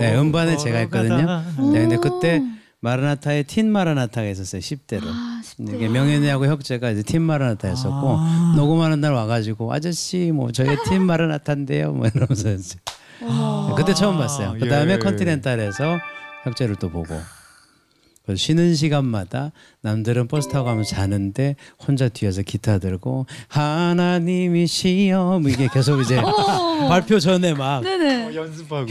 네, 0.00 0.16
음반에 0.16 0.56
제가 0.56 0.78
했거든요. 0.78 1.42
네, 1.72 1.80
근데 1.80 1.96
그때 1.96 2.42
마라나타에 2.82 3.42
틴 3.42 3.70
마라나타가 3.70 4.26
있었어요. 4.28 4.60
10대로. 4.60 5.02
아, 5.04 5.42
이게 5.58 5.86
10대. 5.86 5.90
명현이하고 5.90 6.46
혁재가 6.46 6.90
이제 6.90 7.02
팀 7.02 7.22
마라나타 7.22 7.68
했었고 7.68 8.16
아. 8.18 8.54
녹음하는 8.56 9.00
날 9.00 9.12
와가지고 9.12 9.72
아저씨 9.72 10.32
뭐 10.32 10.50
저희 10.50 10.76
팀 10.88 11.04
마라나타인데요 11.04 11.92
뭐 11.92 12.06
이러면서 12.06 12.52
이제 12.52 12.78
어머. 13.22 13.74
그때 13.74 13.92
처음 13.92 14.16
봤어요. 14.16 14.56
그 14.58 14.66
다음에 14.68 14.94
예. 14.94 14.98
컨티넨탈에서 14.98 15.98
혁재를 16.44 16.76
또 16.76 16.88
보고 16.90 17.20
쉬는 18.36 18.74
시간마다 18.74 19.52
남들은 19.82 20.28
버스 20.28 20.48
타고 20.48 20.64
가면 20.66 20.84
자는데 20.84 21.56
혼자 21.86 22.08
뒤에서 22.08 22.42
기타 22.42 22.78
들고 22.78 23.26
하나님이 23.48 24.66
시험 24.66 25.48
이게 25.48 25.68
계속 25.72 26.00
이제 26.00 26.18
어. 26.22 26.88
발표 26.88 27.18
전에 27.18 27.54
막 27.54 27.82
네네. 27.82 28.26
어, 28.26 28.34
연습하고. 28.34 28.86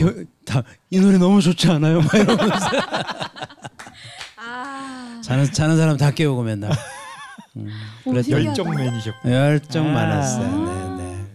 다이 0.46 1.00
노래 1.02 1.18
너무 1.18 1.42
좋지 1.42 1.70
않아요? 1.70 2.02
막 2.02 2.14
이러면서 2.14 2.68
아. 4.38 5.22
자는 5.24 5.46
자는 5.52 5.78
사람 5.78 5.98
다 5.98 6.12
깨우고 6.12 6.44
맨날 6.44 6.72
음, 7.58 7.70
오. 8.06 8.16
열정맨이셨고. 8.16 9.32
열정 9.32 9.88
아. 9.90 9.92
많았어요. 9.94 10.98
네, 10.98 11.04
네. 11.04 11.26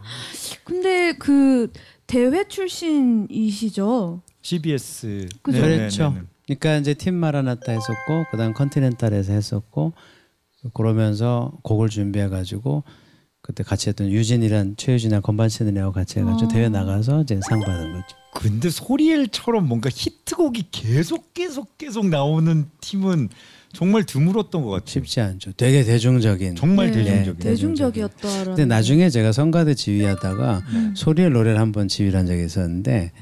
근데 0.65 1.13
그 1.19 1.71
대회 2.07 2.47
출신이시죠? 2.49 4.23
CBS. 4.43 5.27
그죠? 5.43 5.61
그렇죠. 5.61 6.15
그러니까 6.47 6.77
이제 6.77 6.95
팀 6.95 7.15
마라나타 7.15 7.73
했었고 7.73 8.25
그다음 8.31 8.53
컨티넨탈에서 8.53 9.33
했었고 9.33 9.93
그러면서 10.73 11.53
곡을 11.63 11.89
준비해 11.89 12.29
가지고 12.29 12.85
그때 13.41 13.63
같이 13.63 13.91
했던 13.91 14.11
유진이란 14.11 14.77
최유진이랑 14.79 15.21
건반 15.21 15.51
치는 15.51 15.77
애하고 15.77 15.93
같이 15.93 16.19
해가지고 16.19 16.47
어. 16.47 16.49
대회 16.49 16.69
나가서 16.71 17.23
이제 17.23 17.39
상 17.47 17.61
받은 17.61 17.93
거죠. 17.93 18.07
근데 18.35 18.71
소리엘처럼 18.71 19.69
뭔가 19.69 19.91
히트곡이 19.93 20.69
계속 20.71 21.35
계속 21.35 21.77
계속 21.77 22.09
나오는 22.09 22.67
팀은 22.81 23.29
정말 23.75 24.05
드물었던 24.05 24.63
것 24.63 24.71
같아요. 24.71 24.87
쉽지 24.87 25.21
않죠. 25.21 25.53
되게 25.53 25.85
대중적인. 25.85 26.57
정말 26.57 26.91
네. 26.91 27.05
대중적인. 27.05 27.41
대중적이었더라. 27.41 28.45
근데 28.45 28.65
나중에 28.65 29.11
제가 29.11 29.33
성가대 29.33 29.75
지휘하다가 29.75 30.63
음. 30.73 30.95
소리엘 30.97 31.31
노래를 31.31 31.61
한번 31.61 31.89
지휘를 31.89 32.19
한 32.19 32.27
적이 32.27 32.47
있었는데 32.47 33.13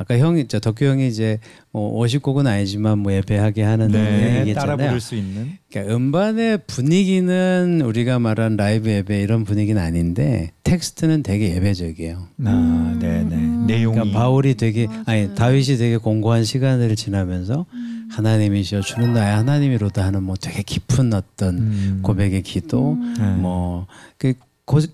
아까 0.00 0.16
형이 0.16 0.48
저 0.48 0.60
덕규 0.60 0.86
형이 0.86 1.08
이제 1.08 1.40
뭐 1.72 2.02
50곡은 2.02 2.46
아니지만 2.46 3.00
뭐 3.00 3.12
예배하게 3.12 3.62
하는 3.62 3.88
네, 3.88 4.38
얘기했잖아요. 4.40 4.54
따라 4.54 4.76
부를 4.76 4.98
수 4.98 5.14
있는. 5.14 5.58
그러니까 5.70 5.94
음반의 5.94 6.60
분위기는 6.66 7.82
우리가 7.84 8.18
말한 8.18 8.56
라이브 8.56 8.88
예배 8.88 9.20
이런 9.20 9.44
분위기는 9.44 9.80
아닌데 9.80 10.52
텍스트는 10.64 11.22
되게 11.22 11.54
예배적이에요. 11.54 12.28
아, 12.46 12.96
네, 12.98 13.22
네. 13.24 13.36
내용이 13.36 13.96
그러니까 13.96 14.18
바울이 14.18 14.54
되게 14.54 14.86
맞아요. 14.86 15.04
아니 15.04 15.34
다윗이 15.34 15.76
되게 15.76 15.98
곤고한 15.98 16.44
시간을 16.44 16.96
지나면서 16.96 17.66
음. 17.70 18.08
하나님이시여 18.10 18.80
주는 18.80 19.12
나의 19.12 19.36
하나님이로다 19.36 20.02
하는 20.02 20.22
뭐 20.22 20.34
되게 20.34 20.62
깊은 20.62 21.12
어떤 21.12 21.58
음. 21.58 22.00
고백의 22.02 22.42
기도 22.42 22.96
네. 23.18 23.34
뭐그 23.34 24.32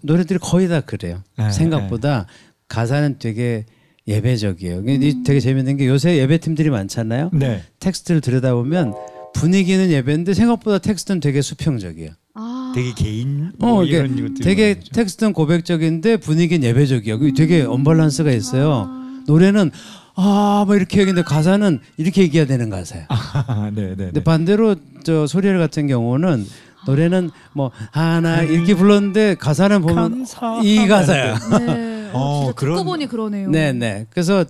노래들이 0.01 0.41
거의 0.41 0.67
다 0.67 0.81
그래요. 0.81 1.23
네, 1.39 1.53
생각보다 1.53 2.27
가사는 2.67 3.21
되게 3.21 3.67
예배적이에요. 4.09 4.83
이 4.87 5.23
되게 5.25 5.41
재밌는 5.41 5.77
게 5.77 5.87
요새 5.89 6.17
예배팀들이 6.19 6.71
많잖아요. 6.71 7.31
네. 7.33 7.63
텍스트를 7.81 8.21
들여다보면 8.21 8.95
분위기는 9.35 9.91
예배인데 9.91 10.35
생각보다 10.35 10.79
텍스트는 10.79 11.21
되게 11.21 11.43
수평적이에요. 11.43 12.11
아. 12.35 12.73
되게 12.75 12.93
개인 12.95 13.53
어, 13.59 13.67
뭐 13.67 13.85
이게 13.85 13.97
이런 13.97 14.11
것들이 14.11 14.41
되게. 14.43 14.81
텍스트는 14.93 15.33
고백적인데 15.33 16.19
분위기는 16.19 16.67
예배적이에요. 16.69 17.19
그게 17.19 17.33
되게 17.33 17.63
언밸런스가 17.63 18.31
있어요. 18.31 18.89
노래는 19.27 19.71
아, 20.15 20.65
뭐 20.67 20.77
이렇게 20.77 21.01
얘기했는데 21.01 21.27
가사는 21.29 21.79
이렇게 21.99 22.23
얘기해야 22.23 22.47
되는 22.47 22.71
가사야. 22.71 23.07
아, 23.09 23.71
네, 23.75 23.89
네. 23.91 24.07
근데 24.07 24.23
반대로 24.25 24.77
저 25.05 25.27
소리엘 25.27 25.59
같은 25.59 25.87
경우는 25.89 26.47
노래는 26.87 27.31
뭐 27.53 27.71
하나 27.91 28.41
음. 28.43 28.51
이렇게 28.51 28.75
불렀는데 28.75 29.35
가사는 29.35 29.83
보면 29.83 30.25
이 30.63 30.87
가사야. 30.87 31.39
네. 31.67 31.96
어, 32.13 32.19
어, 32.19 32.41
진짜 32.45 32.53
그런- 32.55 32.77
듣고 32.77 32.85
보니 32.91 33.07
그러네요. 33.07 33.49
네, 33.51 33.73
네. 33.73 34.07
그래서 34.11 34.45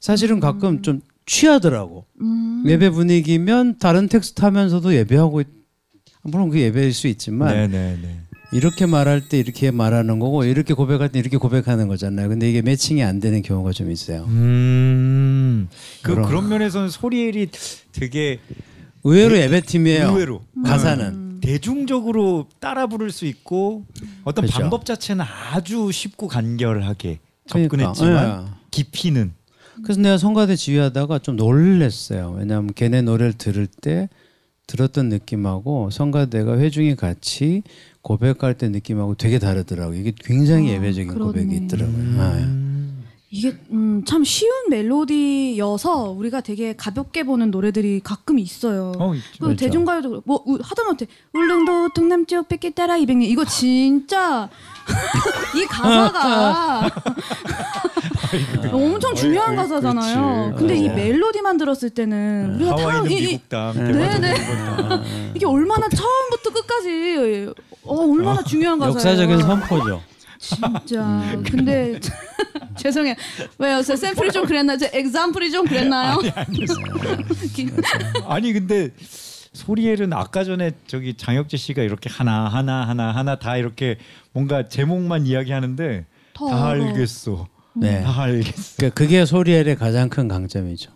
사실은 0.00 0.40
가끔 0.40 0.82
좀 0.82 1.00
취하더라고. 1.26 2.04
음. 2.20 2.64
예배 2.66 2.90
분위기면 2.90 3.78
다른 3.78 4.08
텍스트 4.08 4.42
하면서도 4.42 4.94
예배하고 4.94 5.40
있- 5.42 5.46
물론 6.22 6.50
그 6.50 6.58
예배일 6.60 6.92
수 6.92 7.06
있지만 7.08 7.54
네, 7.54 7.66
네, 7.68 7.98
네. 8.00 8.20
이렇게 8.52 8.86
말할 8.86 9.28
때 9.28 9.38
이렇게 9.38 9.70
말하는 9.70 10.18
거고 10.18 10.44
이렇게 10.44 10.72
고백할 10.74 11.10
때 11.10 11.18
이렇게 11.18 11.36
고백하는 11.36 11.86
거잖아요. 11.88 12.28
근데 12.30 12.48
이게 12.48 12.62
매칭이 12.62 13.02
안 13.02 13.20
되는 13.20 13.42
경우가 13.42 13.72
좀 13.72 13.90
있어요. 13.90 14.24
음. 14.28 15.68
그 16.02 16.14
그런- 16.14 16.28
그런 16.28 16.48
면에서는 16.48 16.88
소리엘이 16.88 17.48
되게 17.92 18.38
의외로 19.04 19.36
예배팀이에요. 19.36 20.08
의외로 20.10 20.42
가사는 20.64 21.04
음. 21.06 21.27
대중적으로 21.40 22.46
따라 22.60 22.86
부를 22.86 23.10
수 23.10 23.26
있고 23.26 23.84
어떤 24.24 24.42
그렇죠. 24.46 24.60
방법 24.60 24.84
자체는 24.84 25.24
아주 25.52 25.90
쉽고 25.92 26.28
간결하게 26.28 27.18
그러니까, 27.48 27.68
접근했지만 27.94 28.46
예. 28.46 28.52
깊이는 28.70 29.32
그래서 29.82 30.00
내가 30.00 30.18
성가대 30.18 30.56
지휘하다가 30.56 31.20
좀 31.20 31.36
놀랬어요. 31.36 32.34
왜냐하면 32.36 32.72
걔네 32.74 33.02
노래를 33.02 33.32
들을 33.34 33.66
때 33.66 34.08
들었던 34.66 35.08
느낌하고 35.08 35.90
성가대가 35.90 36.58
회중이 36.58 36.96
같이 36.96 37.62
고백할 38.02 38.54
때 38.54 38.68
느낌하고 38.68 39.14
되게 39.14 39.38
다르더라고요. 39.38 39.98
이게 39.98 40.12
굉장히 40.16 40.70
아, 40.70 40.74
예배적인 40.74 41.08
그러네. 41.12 41.26
고백이 41.26 41.56
있더라고요. 41.64 42.20
아, 42.20 42.97
이게 43.30 43.54
음, 43.72 44.02
참 44.06 44.24
쉬운 44.24 44.50
멜로디여서 44.70 46.12
우리가 46.12 46.40
되게 46.40 46.74
가볍게 46.74 47.24
보는 47.24 47.50
노래들이 47.50 48.00
가끔 48.02 48.38
있어요. 48.38 48.92
어. 48.98 49.12
그 49.34 49.38
그렇죠. 49.38 49.56
대중가요도 49.56 50.22
뭐 50.24 50.42
우- 50.46 50.58
하다못해 50.62 51.06
울릉도 51.34 51.90
동남쪽 51.90 52.48
뺏기 52.48 52.70
따라 52.74 52.96
이백년 52.96 53.28
이거 53.28 53.44
진짜 53.44 54.48
이 55.54 55.66
가사가 55.66 56.88
엄청 58.72 59.14
중요한 59.14 59.56
가사잖아요. 59.56 60.54
그렇지. 60.56 60.58
근데 60.58 60.76
이 60.76 60.88
어. 60.88 60.94
멜로디만 60.94 61.58
들었을 61.58 61.90
때는 61.90 62.54
우리가 62.56 62.76
다 62.76 63.04
이, 63.08 63.38
땅, 63.46 63.74
네. 63.74 63.92
네, 63.92 64.18
네. 64.20 65.32
이게 65.34 65.44
얼마나 65.44 65.86
처음부터 65.90 66.50
끝까지 66.50 67.52
어 67.84 67.94
얼마나 68.10 68.42
중요한 68.42 68.78
가사예요. 68.78 68.94
역사적인 69.20 69.40
선포죠. 69.42 70.00
진짜. 70.38 71.40
근데 71.50 71.98
죄송해요. 72.78 73.14
왜요? 73.58 73.82
저 73.82 73.96
샘플이 73.96 74.30
좀 74.30 74.46
그랬나? 74.46 74.76
저 74.76 74.86
example이 74.92 75.50
좀 75.50 75.66
그랬나요? 75.66 76.18
기- 77.54 77.68
아니 78.26 78.52
근데 78.52 78.90
소리엘은 79.52 80.12
아까 80.12 80.44
전에 80.44 80.70
저기 80.86 81.14
장혁재 81.16 81.56
씨가 81.56 81.82
이렇게 81.82 82.08
하나 82.08 82.48
하나 82.48 82.86
하나 82.86 83.14
하나 83.14 83.36
다 83.38 83.56
이렇게 83.56 83.98
뭔가 84.32 84.68
제목만 84.68 85.26
이야기하는데 85.26 86.06
더다 86.34 86.68
알아. 86.70 86.84
알겠어. 86.86 87.48
네. 87.74 88.02
다 88.02 88.22
알겠어. 88.22 88.76
그 88.78 88.90
그게 88.90 89.24
소리엘의 89.24 89.76
가장 89.76 90.08
큰 90.08 90.28
강점이죠. 90.28 90.92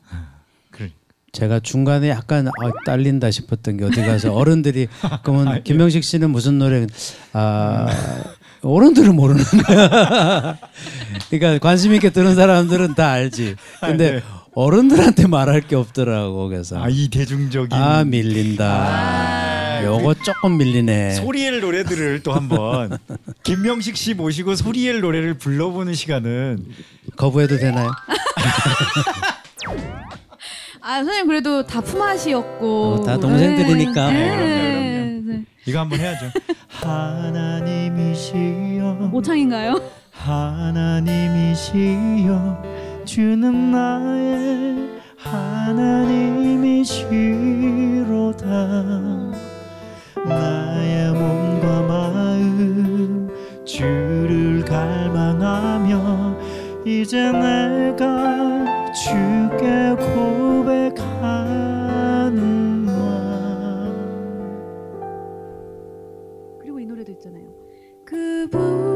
그래. 0.70 0.92
제가 1.32 1.58
중간에 1.60 2.10
약간 2.10 2.46
아, 2.48 2.50
딸린다 2.86 3.30
싶었던 3.32 3.76
게 3.78 3.84
어디 3.84 4.02
가서 4.02 4.32
어른들이 4.32 4.86
그러면 5.24 5.62
김명식 5.64 6.04
씨는 6.04 6.30
무슨 6.30 6.58
노래 6.58 6.86
아 7.32 7.88
어른들은 8.62 9.14
모르는 9.16 9.42
거야. 9.44 10.56
그러니까 11.30 11.58
관심 11.58 11.92
있게 11.94 12.10
들은 12.10 12.34
사람들은 12.34 12.94
다 12.94 13.10
알지. 13.10 13.56
근데 13.80 14.12
네. 14.12 14.22
어른들한테 14.54 15.26
말할 15.28 15.62
게 15.62 15.76
없더라고 15.76 16.48
그래서 16.48 16.78
아 16.82 16.88
이 16.88 17.08
대중적인 17.08 17.72
아 17.72 18.04
밀린다. 18.04 19.82
요거 19.84 20.14
조금 20.22 20.58
밀리네. 20.58 21.12
소리엘 21.14 21.60
노래들을 21.60 22.22
또 22.22 22.32
한번 22.32 22.98
김명식 23.42 23.96
씨 23.96 24.14
모시고 24.14 24.54
소리엘 24.54 25.00
노래를 25.00 25.34
불러보는 25.34 25.94
시간은 25.94 26.64
거부해도 27.16 27.56
되나요? 27.58 27.90
아 30.84 30.96
선생님 30.98 31.26
그래도 31.28 31.64
다 31.66 31.80
품앗이였고. 31.80 32.94
어, 33.00 33.04
다 33.04 33.16
동생들이니까. 33.18 34.10
네. 34.10 34.36
네, 34.36 34.91
네. 35.32 35.38
네. 35.38 35.44
이거 35.66 35.80
한번 35.80 35.98
해야죠. 36.00 36.26
하나님이시여 37.62 38.94
모창인가요? 39.10 39.80
하나님이시여 40.12 41.62
주는 43.04 43.70
나의 43.70 44.90
하나님이시로다 47.62 48.46
나의 50.26 51.12
몸과 51.12 51.82
마음 51.82 53.28
주를 53.64 54.64
갈망하며 54.64 56.36
이제 56.86 57.30
내가 57.32 58.62
주께 58.92 59.94
고백하 60.14 61.11
그 68.48 68.91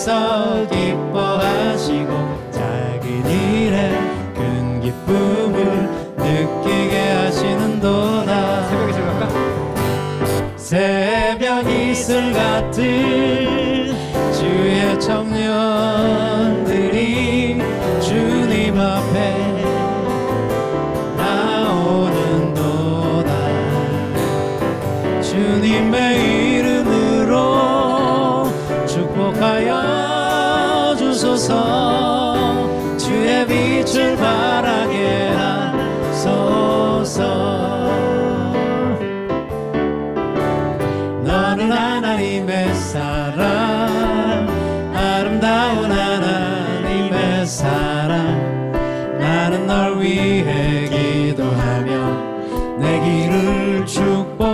주님께서 0.00 0.66
기뻐하시고 0.68 2.50
작은 2.50 3.30
일에 3.30 3.90
큰 4.34 4.80
기쁨을 4.80 5.88
느끼게 6.16 6.98
하시는도다 6.98 8.68
새벽 8.68 8.88
이슬 8.88 9.02
갈까? 9.02 9.28
새벽 10.56 11.68
같은 12.32 13.19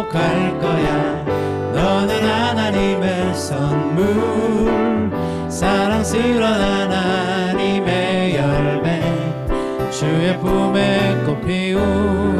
축복할 0.07 0.59
거야. 0.59 1.25
너는 1.73 2.25
하나님의 2.25 3.35
선물 3.35 5.11
사랑스러운 5.51 6.43
하나님의 6.43 8.37
열매 8.37 9.03
주의 9.91 10.39
품에 10.39 11.25
꽃 11.25 11.41
피운 11.43 12.37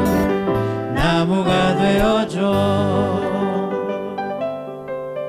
나무가 0.93 1.75
되어줘. 1.75 2.37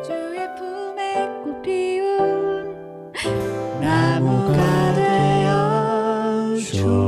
주의 0.05 0.55
품에 0.57 1.29
꽃 1.45 1.63
피운 1.63 2.77
나무가 3.81 4.95
되어줘 4.95 7.08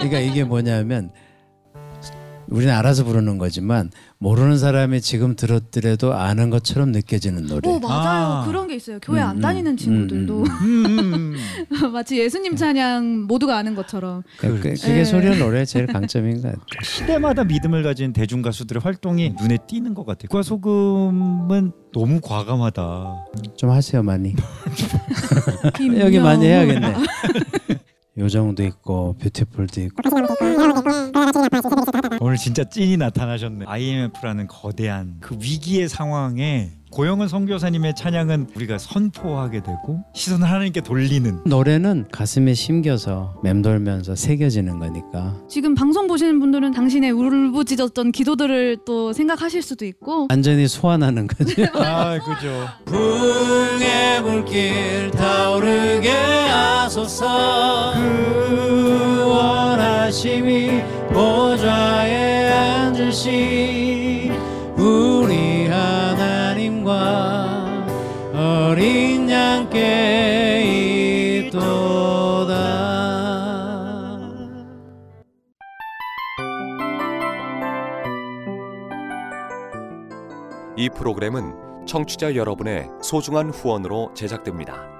그러니까 0.00 0.18
이게 0.20 0.44
뭐냐면 0.44 1.10
우리는 2.48 2.74
알아서 2.74 3.04
부르는 3.04 3.38
거지만 3.38 3.90
모르는 4.18 4.58
사람이 4.58 5.00
지금 5.00 5.36
들었더라도 5.36 6.14
아는 6.14 6.50
것처럼 6.50 6.90
느껴지는 6.90 7.46
노래. 7.46 7.68
오 7.68 7.78
맞아요 7.78 8.26
아. 8.26 8.44
그런 8.44 8.66
게 8.66 8.74
있어요 8.74 8.98
교회 9.00 9.22
음, 9.22 9.26
안 9.28 9.36
음, 9.36 9.40
다니는 9.40 9.72
음, 9.72 9.76
친구들도 9.76 10.42
음, 10.42 10.84
음, 10.86 11.36
마치 11.92 12.18
예수님 12.18 12.56
찬양 12.56 13.26
모두가 13.28 13.56
아는 13.56 13.76
것처럼 13.76 14.24
그, 14.38 14.60
그, 14.60 14.74
네. 14.74 14.74
그게 14.74 15.04
소리의 15.04 15.38
노래 15.38 15.64
제일 15.64 15.86
강점인 15.86 16.42
것 16.42 16.48
같아요. 16.48 16.60
시대마다 16.82 17.44
믿음을 17.44 17.84
가진 17.84 18.12
대중 18.12 18.42
가수들의 18.42 18.82
활동이 18.82 19.34
눈에 19.40 19.56
띄는 19.68 19.94
것 19.94 20.04
같아요. 20.04 20.28
과 20.28 20.42
소금은 20.42 21.72
너무 21.92 22.20
과감하다. 22.20 23.26
좀 23.56 23.70
하세요 23.70 24.02
많이. 24.02 24.34
김 25.76 25.98
여기 26.00 26.18
많이 26.18 26.46
해야겠네. 26.46 26.94
요정도 28.18 28.62
있고 28.64 29.16
뷰티풀도 29.20 29.80
있고 29.82 30.02
오늘 32.20 32.36
진짜 32.36 32.64
찐이 32.64 32.96
나타나셨네. 32.96 33.64
IMF라는 33.66 34.46
거대한 34.48 35.16
그 35.20 35.36
위기의 35.36 35.88
상황에 35.88 36.72
고영은 36.90 37.28
선교사님의 37.28 37.94
찬양은 37.94 38.48
우리가 38.56 38.78
선포하게 38.78 39.62
되고 39.62 40.02
시선을 40.12 40.48
하나님께 40.48 40.80
돌리는 40.80 41.42
노래는 41.46 42.08
가슴에 42.10 42.52
심겨서 42.54 43.40
맴돌면서 43.44 44.16
새겨지는 44.16 44.80
거니까 44.80 45.36
지금 45.48 45.76
방송 45.76 46.08
보시는 46.08 46.40
분들은 46.40 46.72
당신의 46.72 47.12
울부짖었던 47.12 48.10
기도들을 48.10 48.78
또 48.84 49.12
생각하실 49.12 49.62
수도 49.62 49.84
있고 49.84 50.26
완전히 50.30 50.66
소환하는 50.66 51.28
거죠. 51.28 51.62
아 51.74 52.18
그죠. 52.18 52.66
불의 52.86 54.22
불길 54.22 55.12
타오르게 55.12 56.10
하소서 56.10 57.92
그 57.94 59.24
원하심이 59.28 60.82
보좌에 61.12 62.48
앉으신 62.50 64.32
우 64.76 65.19
어린 68.70 69.28
양께 69.28 70.62
있도다 71.48 72.54
이 80.76 80.88
프로그램은 80.88 81.84
청취자 81.84 82.36
여러분의 82.36 82.88
소중한 83.02 83.50
후원으로 83.50 84.14
제작됩니다. 84.14 84.99